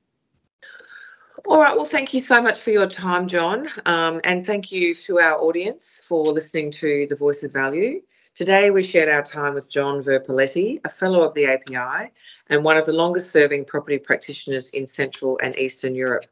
All 1.47 1.61
right. 1.61 1.75
Well, 1.75 1.85
thank 1.87 2.13
you 2.15 2.21
so 2.21 2.41
much 2.43 2.61
for 2.61 2.71
your 2.71 2.87
time, 2.87 3.27
John. 3.27 3.69
Um, 3.87 4.21
and 4.25 4.47
thank 4.47 4.71
you 4.73 4.95
to 4.95 5.21
our 5.21 5.41
audience 5.41 6.05
for 6.07 6.33
listening 6.33 6.71
to 6.73 7.07
The 7.09 7.17
Voice 7.17 7.43
of 7.43 7.53
Value. 7.53 8.03
Today, 8.37 8.71
we 8.71 8.85
shared 8.85 9.09
our 9.09 9.23
time 9.23 9.55
with 9.55 9.69
John 9.69 10.03
Verpeleti, 10.03 10.81
a 10.85 10.89
fellow 10.89 11.23
of 11.23 11.35
the 11.35 11.47
API 11.47 12.11
and 12.49 12.65
one 12.65 12.77
of 12.77 12.87
the 12.87 12.93
longest 12.93 13.33
serving 13.33 13.65
property 13.65 13.99
practitioners 13.99 14.71
in 14.71 14.87
Central 14.87 15.39
and 15.43 15.59
Eastern 15.59 15.95
Europe. 15.97 16.27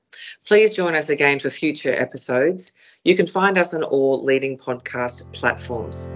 Please 0.46 0.74
join 0.74 0.94
us 0.94 1.11
again 1.11 1.40
for 1.40 1.50
future 1.50 1.92
episodes. 1.92 2.74
You 3.04 3.16
can 3.16 3.26
find 3.26 3.58
us 3.58 3.74
on 3.74 3.82
all 3.82 4.24
leading 4.24 4.56
podcast 4.56 5.30
platforms. 5.32 6.12